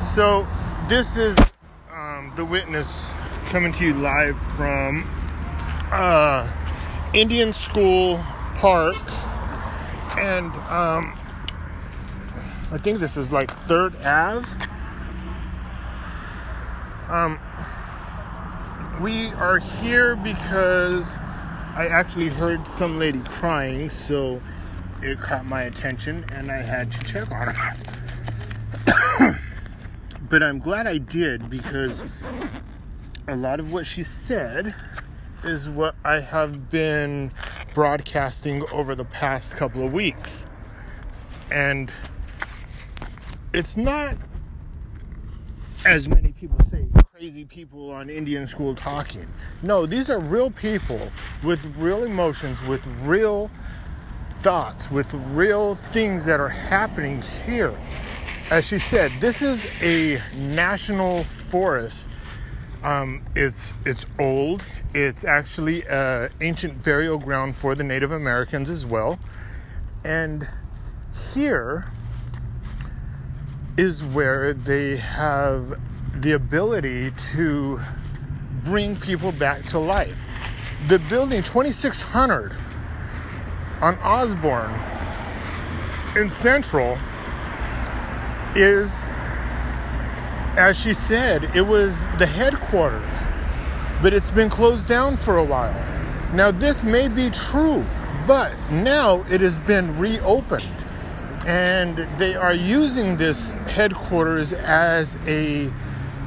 So, 0.00 0.46
this 0.88 1.16
is 1.16 1.36
the 2.36 2.44
witness 2.44 3.14
coming 3.46 3.70
to 3.72 3.84
you 3.84 3.94
live 3.94 4.36
from 4.38 5.08
uh, 5.92 6.50
Indian 7.12 7.52
School 7.52 8.16
Park, 8.56 8.96
and 10.18 10.52
um, 10.68 11.16
I 12.72 12.78
think 12.82 12.98
this 12.98 13.16
is 13.16 13.30
like 13.30 13.56
Third 13.66 13.94
Ave. 14.04 14.48
Um, 17.08 17.38
we 19.00 19.28
are 19.34 19.58
here 19.58 20.16
because 20.16 21.18
I 21.76 21.88
actually 21.90 22.30
heard 22.30 22.66
some 22.66 22.98
lady 22.98 23.20
crying, 23.20 23.90
so 23.90 24.40
it 25.02 25.20
caught 25.20 25.44
my 25.44 25.62
attention 25.62 26.24
and 26.32 26.50
I 26.50 26.62
had 26.62 26.90
to 26.92 27.04
check 27.04 27.30
on 27.30 27.54
her. 27.54 27.76
but 30.28 30.42
I'm 30.42 30.58
glad 30.58 30.86
I 30.86 30.98
did 30.98 31.50
because 31.50 32.04
a 33.28 33.36
lot 33.36 33.60
of 33.60 33.72
what 33.72 33.86
she 33.86 34.02
said 34.02 34.74
is 35.44 35.68
what 35.68 35.94
I 36.04 36.20
have 36.20 36.70
been 36.70 37.32
broadcasting 37.74 38.64
over 38.72 38.94
the 38.94 39.04
past 39.04 39.56
couple 39.56 39.84
of 39.84 39.92
weeks. 39.92 40.46
And 41.52 41.92
it's 43.52 43.76
not 43.76 44.16
as 45.84 46.08
many 46.08 46.32
people 46.32 46.58
say 46.70 46.86
crazy 47.12 47.44
people 47.44 47.90
on 47.90 48.08
Indian 48.08 48.46
school 48.46 48.74
talking. 48.74 49.26
No, 49.62 49.86
these 49.86 50.10
are 50.10 50.18
real 50.18 50.50
people 50.50 51.12
with 51.42 51.64
real 51.76 52.04
emotions, 52.04 52.60
with 52.62 52.84
real 53.02 53.50
thoughts, 54.42 54.90
with 54.90 55.12
real 55.14 55.76
things 55.92 56.24
that 56.24 56.40
are 56.40 56.48
happening 56.48 57.22
here. 57.46 57.74
As 58.50 58.66
she 58.66 58.78
said, 58.78 59.10
this 59.20 59.40
is 59.40 59.66
a 59.80 60.20
national 60.36 61.24
forest. 61.24 62.08
Um, 62.82 63.24
it's 63.34 63.72
it's 63.86 64.04
old. 64.18 64.62
It's 64.94 65.24
actually 65.24 65.82
an 65.86 66.28
ancient 66.42 66.82
burial 66.82 67.18
ground 67.18 67.56
for 67.56 67.74
the 67.74 67.82
Native 67.82 68.12
Americans 68.12 68.68
as 68.68 68.84
well. 68.84 69.18
And 70.04 70.46
here 71.32 71.90
is 73.78 74.04
where 74.04 74.52
they 74.52 74.98
have 74.98 75.80
the 76.20 76.32
ability 76.32 77.12
to 77.32 77.80
bring 78.62 78.94
people 78.94 79.32
back 79.32 79.64
to 79.66 79.78
life. 79.78 80.20
The 80.88 80.98
building 80.98 81.42
2600 81.42 82.52
on 83.80 83.98
Osborn 84.00 84.78
in 86.14 86.28
Central 86.28 86.98
is, 88.56 89.04
as 90.56 90.78
she 90.78 90.94
said, 90.94 91.44
it 91.56 91.62
was 91.62 92.06
the 92.18 92.26
headquarters, 92.26 93.16
but 94.02 94.12
it's 94.12 94.30
been 94.30 94.50
closed 94.50 94.88
down 94.88 95.16
for 95.16 95.38
a 95.38 95.44
while. 95.44 95.74
Now, 96.32 96.50
this 96.50 96.82
may 96.82 97.08
be 97.08 97.30
true, 97.30 97.84
but 98.26 98.52
now 98.70 99.24
it 99.30 99.40
has 99.40 99.58
been 99.58 99.98
reopened, 99.98 100.68
and 101.46 102.08
they 102.18 102.34
are 102.34 102.54
using 102.54 103.16
this 103.16 103.50
headquarters 103.66 104.52
as 104.52 105.16
a 105.26 105.72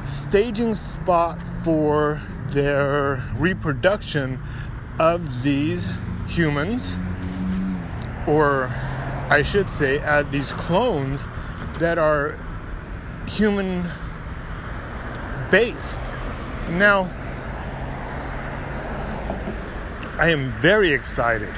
staging 0.06 0.74
spot 0.74 1.42
for 1.64 2.20
their 2.50 3.22
reproduction 3.36 4.40
of 4.98 5.42
these 5.42 5.86
humans 6.26 6.96
or 8.28 8.70
I 9.30 9.42
should 9.42 9.70
say, 9.70 9.98
these 10.30 10.52
clones 10.52 11.28
that 11.78 11.98
are 11.98 12.38
human 13.26 13.88
based. 15.50 16.02
Now, 16.70 17.10
I 20.18 20.30
am 20.30 20.50
very 20.60 20.90
excited. 20.90 21.52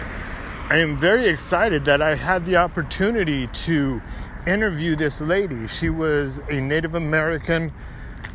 I 0.68 0.76
am 0.76 0.96
very 0.96 1.26
excited 1.26 1.84
that 1.86 2.00
I 2.02 2.14
had 2.14 2.44
the 2.44 2.56
opportunity 2.56 3.46
to 3.48 4.00
interview 4.46 4.96
this 4.96 5.20
lady. 5.20 5.66
She 5.66 5.90
was 5.90 6.42
a 6.48 6.60
Native 6.60 6.94
American 6.94 7.72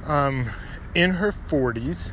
um, 0.05 0.49
in 0.95 1.11
her 1.11 1.31
40s, 1.31 2.11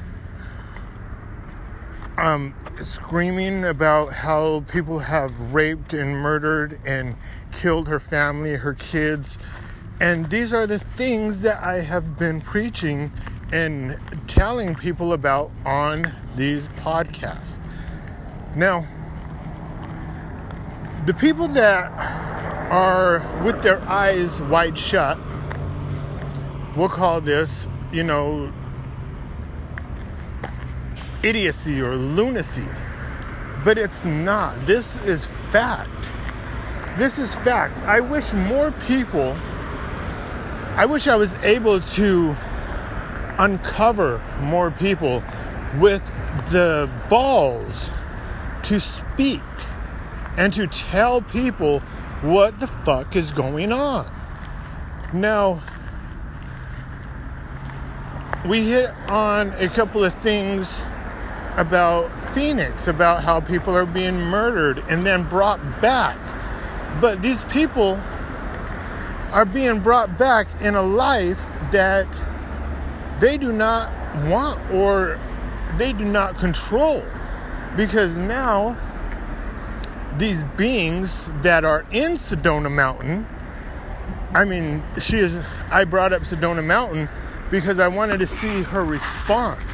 um, 2.19 2.55
screaming 2.83 3.65
about 3.65 4.13
how 4.13 4.61
people 4.69 4.99
have 4.99 5.53
raped 5.53 5.93
and 5.95 6.17
murdered 6.17 6.79
and 6.85 7.17
killed 7.53 7.89
her 7.89 7.99
family, 7.99 8.55
her 8.55 8.75
kids. 8.75 9.39
And 10.03 10.29
these 10.29 10.53
are 10.53 10.67
the 10.67 10.81
things 10.81 11.43
that 11.43 11.63
I 11.63 11.81
have 11.81 12.19
been 12.19 12.41
preaching 12.41 13.13
and 13.53 13.97
telling 14.27 14.75
people 14.75 15.13
about 15.13 15.53
on 15.65 16.13
these 16.35 16.67
podcasts. 16.71 17.61
Now, 18.57 18.85
the 21.07 21.15
people 21.15 21.47
that 21.47 21.93
are 22.73 23.21
with 23.45 23.63
their 23.63 23.81
eyes 23.83 24.43
wide 24.43 24.77
shut, 24.77 25.21
we'll 26.77 26.89
call 26.89 27.21
this, 27.21 27.69
you 27.93 28.03
know, 28.03 28.53
idiocy 31.23 31.81
or 31.81 31.95
lunacy. 31.95 32.67
But 33.65 33.79
it's 33.79 34.05
not. 34.05 34.67
This 34.67 34.97
is 35.05 35.27
fact. 35.53 36.11
This 36.99 37.19
is 37.19 37.37
fact. 37.37 37.83
I 37.83 38.01
wish 38.01 38.33
more 38.33 38.73
people, 38.85 39.37
I 40.75 40.87
wish 40.87 41.07
I 41.07 41.17
was 41.17 41.35
able 41.43 41.81
to 41.81 42.35
uncover 43.39 44.23
more 44.41 44.71
people 44.71 45.23
with 45.79 46.03
the 46.51 46.91
balls 47.11 47.91
to 48.63 48.81
speak 48.81 49.43
and 50.39 50.51
to 50.55 50.67
tell 50.67 51.21
people 51.21 51.81
what 52.23 52.59
the 52.59 52.67
fuck 52.67 53.15
is 53.17 53.33
going 53.33 53.71
on. 53.71 54.11
Now, 55.13 55.63
we 58.49 58.67
hit 58.67 58.89
on 59.11 59.51
a 59.59 59.69
couple 59.69 60.03
of 60.03 60.15
things 60.23 60.83
about 61.57 62.11
Phoenix, 62.33 62.89
about 62.89 63.23
how 63.23 63.41
people 63.41 63.77
are 63.77 63.85
being 63.85 64.19
murdered 64.19 64.83
and 64.89 65.05
then 65.05 65.29
brought 65.29 65.61
back. 65.83 66.17
But 66.99 67.21
these 67.21 67.43
people 67.45 68.01
are 69.33 69.47
being 69.47 69.81
brought 69.81 70.19
back 70.19 70.47
in 70.61 70.75
a 70.75 70.83
life 70.83 71.41
that 71.73 72.23
they 73.21 73.39
do 73.39 73.51
not 73.51 73.91
want 74.27 74.61
or 74.71 75.19
they 75.79 75.93
do 75.93 76.05
not 76.05 76.39
control. 76.39 77.03
Because 77.77 78.19
now 78.19 78.77
these 80.19 80.45
beings 80.45 81.31
that 81.41 81.65
are 81.65 81.87
in 81.91 82.13
Sedona 82.13 82.71
Mountain, 82.71 83.27
I 84.35 84.45
mean, 84.45 84.83
she 84.99 85.19
is, 85.19 85.39
I 85.71 85.85
brought 85.85 86.13
up 86.13 86.23
Sedona 86.23 86.63
Mountain 86.63 87.09
because 87.51 87.79
I 87.79 87.89
wanted 87.89 88.21
to 88.21 88.27
see 88.27 88.63
her 88.63 88.85
response. 88.85 89.65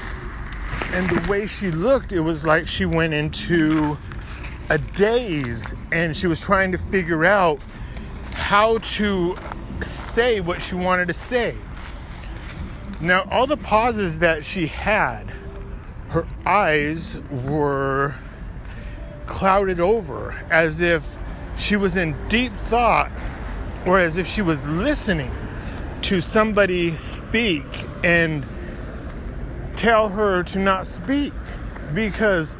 And 0.92 1.08
the 1.10 1.28
way 1.28 1.46
she 1.46 1.70
looked, 1.70 2.12
it 2.12 2.20
was 2.20 2.46
like 2.46 2.68
she 2.68 2.86
went 2.86 3.12
into 3.12 3.98
a 4.70 4.78
daze 4.78 5.74
and 5.90 6.16
she 6.16 6.26
was 6.28 6.40
trying 6.40 6.72
to 6.72 6.78
figure 6.78 7.24
out 7.24 7.60
how 8.38 8.78
to 8.78 9.36
say 9.82 10.40
what 10.40 10.62
she 10.62 10.74
wanted 10.74 11.08
to 11.08 11.14
say. 11.14 11.56
Now, 13.00 13.28
all 13.30 13.46
the 13.46 13.56
pauses 13.56 14.20
that 14.20 14.44
she 14.44 14.68
had, 14.68 15.30
her 16.08 16.26
eyes 16.46 17.18
were 17.30 18.14
clouded 19.26 19.80
over 19.80 20.32
as 20.50 20.80
if 20.80 21.04
she 21.58 21.76
was 21.76 21.96
in 21.96 22.16
deep 22.28 22.52
thought 22.66 23.10
or 23.84 23.98
as 23.98 24.16
if 24.16 24.26
she 24.26 24.40
was 24.40 24.66
listening 24.66 25.32
to 26.02 26.20
somebody 26.20 26.96
speak 26.96 27.66
and 28.02 28.46
tell 29.76 30.08
her 30.08 30.42
to 30.44 30.58
not 30.58 30.86
speak 30.86 31.34
because 31.92 32.56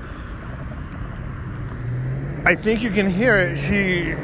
I 2.45 2.55
think 2.55 2.83
you 2.83 2.91
can 2.91 3.09
hear 3.09 3.37
it. 3.37 3.57
She 3.57 4.14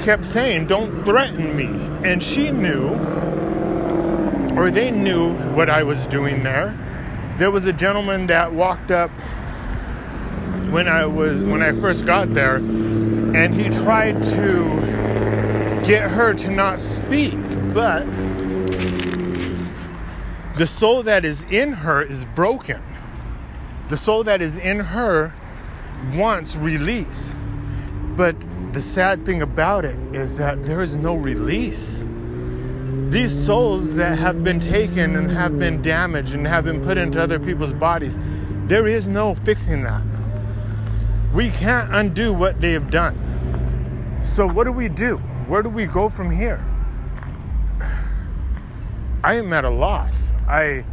kept 0.00 0.26
saying, 0.26 0.66
Don't 0.66 1.04
threaten 1.04 1.56
me. 1.56 1.66
And 2.08 2.22
she 2.22 2.50
knew, 2.50 2.88
or 4.56 4.70
they 4.70 4.90
knew 4.90 5.34
what 5.54 5.70
I 5.70 5.82
was 5.82 6.06
doing 6.06 6.42
there. 6.42 6.76
There 7.38 7.50
was 7.50 7.66
a 7.66 7.72
gentleman 7.72 8.26
that 8.26 8.52
walked 8.52 8.90
up 8.90 9.10
when 10.70 10.88
I 10.88 11.06
was 11.06 11.42
when 11.42 11.62
I 11.62 11.72
first 11.72 12.06
got 12.06 12.32
there 12.34 12.56
and 12.56 13.54
he 13.54 13.68
tried 13.70 14.22
to 14.22 14.80
get 15.84 16.10
her 16.10 16.34
to 16.34 16.50
not 16.50 16.80
speak, 16.80 17.34
but 17.72 18.04
the 20.56 20.66
soul 20.66 21.02
that 21.04 21.24
is 21.24 21.44
in 21.44 21.72
her 21.72 22.02
is 22.02 22.24
broken. 22.24 22.82
The 23.88 23.96
soul 23.96 24.24
that 24.24 24.42
is 24.42 24.56
in 24.56 24.80
her 24.80 25.34
wants 26.14 26.56
release. 26.56 27.34
But 28.16 28.36
the 28.72 28.82
sad 28.82 29.26
thing 29.26 29.42
about 29.42 29.84
it 29.84 29.96
is 30.14 30.36
that 30.36 30.64
there 30.64 30.80
is 30.80 30.94
no 30.94 31.14
release. 31.14 32.02
These 33.10 33.46
souls 33.46 33.94
that 33.94 34.18
have 34.18 34.44
been 34.44 34.60
taken 34.60 35.16
and 35.16 35.30
have 35.30 35.58
been 35.58 35.82
damaged 35.82 36.34
and 36.34 36.46
have 36.46 36.64
been 36.64 36.84
put 36.84 36.96
into 36.96 37.20
other 37.20 37.40
people's 37.40 37.72
bodies, 37.72 38.18
there 38.66 38.86
is 38.86 39.08
no 39.08 39.34
fixing 39.34 39.82
that. 39.82 40.02
We 41.34 41.50
can't 41.50 41.92
undo 41.94 42.32
what 42.32 42.60
they 42.60 42.72
have 42.72 42.90
done. 42.90 44.20
So, 44.22 44.46
what 44.46 44.64
do 44.64 44.72
we 44.72 44.88
do? 44.88 45.16
Where 45.48 45.62
do 45.62 45.68
we 45.68 45.86
go 45.86 46.08
from 46.08 46.30
here? 46.30 46.64
I 49.24 49.34
am 49.34 49.52
at 49.52 49.64
a 49.64 49.70
loss. 49.70 50.32
I 50.48 50.84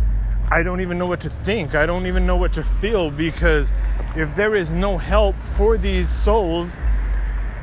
I 0.50 0.64
don't 0.64 0.82
even 0.82 0.98
know 0.98 1.06
what 1.06 1.20
to 1.22 1.30
think. 1.30 1.76
I 1.76 1.86
don't 1.86 2.08
even 2.08 2.26
know 2.26 2.38
what 2.38 2.54
to 2.54 2.64
feel 2.64 3.12
because 3.12 3.72
if 4.16 4.36
there 4.36 4.56
is 4.56 4.72
no 4.72 4.98
help 4.98 5.36
for 5.36 5.78
these 5.78 6.10
souls, 6.10 6.80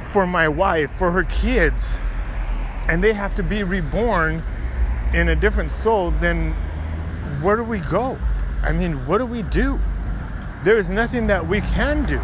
for 0.05 0.27
my 0.27 0.49
wife, 0.49 0.91
for 0.93 1.11
her 1.13 1.25
kids, 1.25 1.99
and 2.89 3.03
they 3.03 3.13
have 3.13 3.35
to 3.35 3.43
be 3.43 3.63
reborn 3.63 4.43
in 5.13 5.29
a 5.29 5.37
different 5.37 5.71
soul, 5.71 6.11
then 6.11 6.53
where 7.41 7.57
do 7.57 7.63
we 7.63 7.79
go? 7.79 8.19
I 8.63 8.73
mean, 8.73 9.07
what 9.07 9.19
do 9.19 9.27
we 9.27 9.43
do? 9.43 9.79
There 10.65 10.79
is 10.79 10.91
nothing 10.91 11.27
that 11.29 11.47
we 11.47 11.61
can 11.61 12.05
do. 12.07 12.21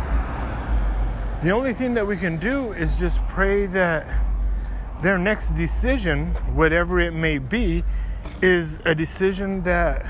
The 1.43 1.51
only 1.51 1.73
thing 1.73 1.95
that 1.95 2.07
we 2.07 2.17
can 2.17 2.37
do 2.37 2.73
is 2.73 2.97
just 2.97 3.21
pray 3.29 3.67
that 3.67 4.07
their 5.03 5.19
next 5.19 5.53
decision, 5.53 6.35
whatever 6.55 7.01
it 7.01 7.15
may 7.15 7.39
be, 7.39 7.85
is 8.43 8.79
a 8.85 8.95
decision 8.95 9.63
that 9.63 10.05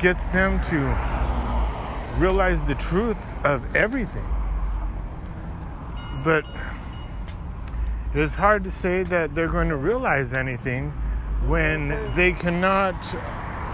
gets 0.00 0.26
them 0.26 0.60
to 0.64 2.18
realize 2.20 2.62
the 2.64 2.74
truth 2.74 3.18
of 3.44 3.74
everything. 3.76 4.33
But 6.24 6.44
it's 8.14 8.34
hard 8.34 8.64
to 8.64 8.70
say 8.70 9.02
that 9.04 9.34
they're 9.34 9.48
going 9.48 9.68
to 9.68 9.76
realize 9.76 10.32
anything 10.32 10.90
when 11.46 11.88
they 12.16 12.32
cannot 12.32 12.94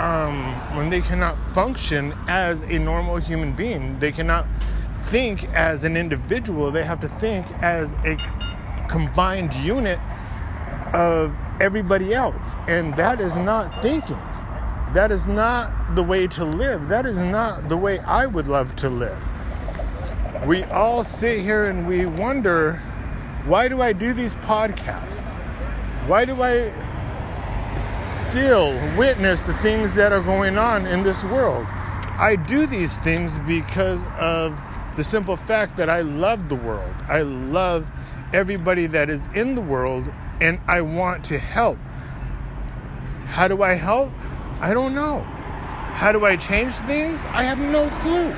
um, 0.01 0.76
when 0.76 0.88
they 0.88 1.01
cannot 1.01 1.36
function 1.55 2.12
as 2.26 2.62
a 2.62 2.78
normal 2.78 3.18
human 3.18 3.53
being. 3.53 3.98
They 4.01 4.12
cannot 4.12 4.46
think 5.05 5.44
as 5.51 5.84
an 5.84 5.96
individual. 5.96 6.70
They 6.70 6.84
have 6.84 7.01
to 7.01 7.09
think 7.09 7.46
as 7.62 7.92
a 8.05 8.16
combined 8.88 9.53
unit 9.55 10.01
of 10.94 11.38
everybody 11.61 12.14
else. 12.14 12.57
And 12.66 12.96
that 12.96 13.20
is 13.20 13.36
not 13.36 13.82
thinking. 13.82 14.18
That 14.94 15.12
is 15.12 15.26
not 15.26 15.94
the 15.94 16.03
way 16.03 16.26
to 16.28 16.44
live. 16.44 16.88
That 16.88 17.07
is 17.07 17.22
not 17.22 17.68
the 17.68 17.76
way 17.76 17.98
I 18.01 18.26
would 18.26 18.48
love 18.48 18.74
to 18.76 18.88
live. 18.88 19.22
We 20.47 20.64
all 20.64 21.05
sit 21.05 21.41
here 21.41 21.66
and 21.66 21.87
we 21.87 22.07
wonder 22.07 22.74
why 23.47 23.68
do 23.68 23.83
I 23.83 23.93
do 23.93 24.12
these 24.12 24.35
podcasts? 24.37 25.28
Why 26.07 26.24
do 26.24 26.43
I 26.43 26.72
still 27.78 28.72
witness 28.97 29.43
the 29.43 29.55
things 29.55 29.95
that 29.95 30.12
are 30.12 30.20
going 30.20 30.57
on 30.57 30.87
in 30.87 31.03
this 31.03 31.24
world? 31.24 31.66
I 31.68 32.37
do 32.37 32.66
these 32.66 32.97
things 32.99 33.37
because 33.47 34.01
of 34.18 34.59
the 34.97 35.05
simple 35.05 35.37
fact 35.37 35.76
that 35.78 35.91
I 35.91 36.03
love 36.03 36.49
the 36.49 36.55
world. 36.55 36.95
I 37.09 37.22
love 37.22 37.87
everybody 38.33 38.87
that 38.87 39.11
is 39.11 39.26
in 39.35 39.55
the 39.55 39.62
world 39.62 40.11
and 40.41 40.61
I 40.66 40.81
want 40.81 41.24
to 41.26 41.39
help. 41.39 41.78
How 43.26 43.49
do 43.49 43.62
I 43.62 43.74
help? 43.74 44.12
I 44.61 44.74
don't 44.74 44.95
know. 44.95 45.20
How 45.20 46.12
do 46.12 46.24
I 46.24 46.37
change 46.37 46.72
things? 46.74 47.24
I 47.24 47.43
have 47.43 47.59
no 47.59 47.89
clue. 48.01 48.35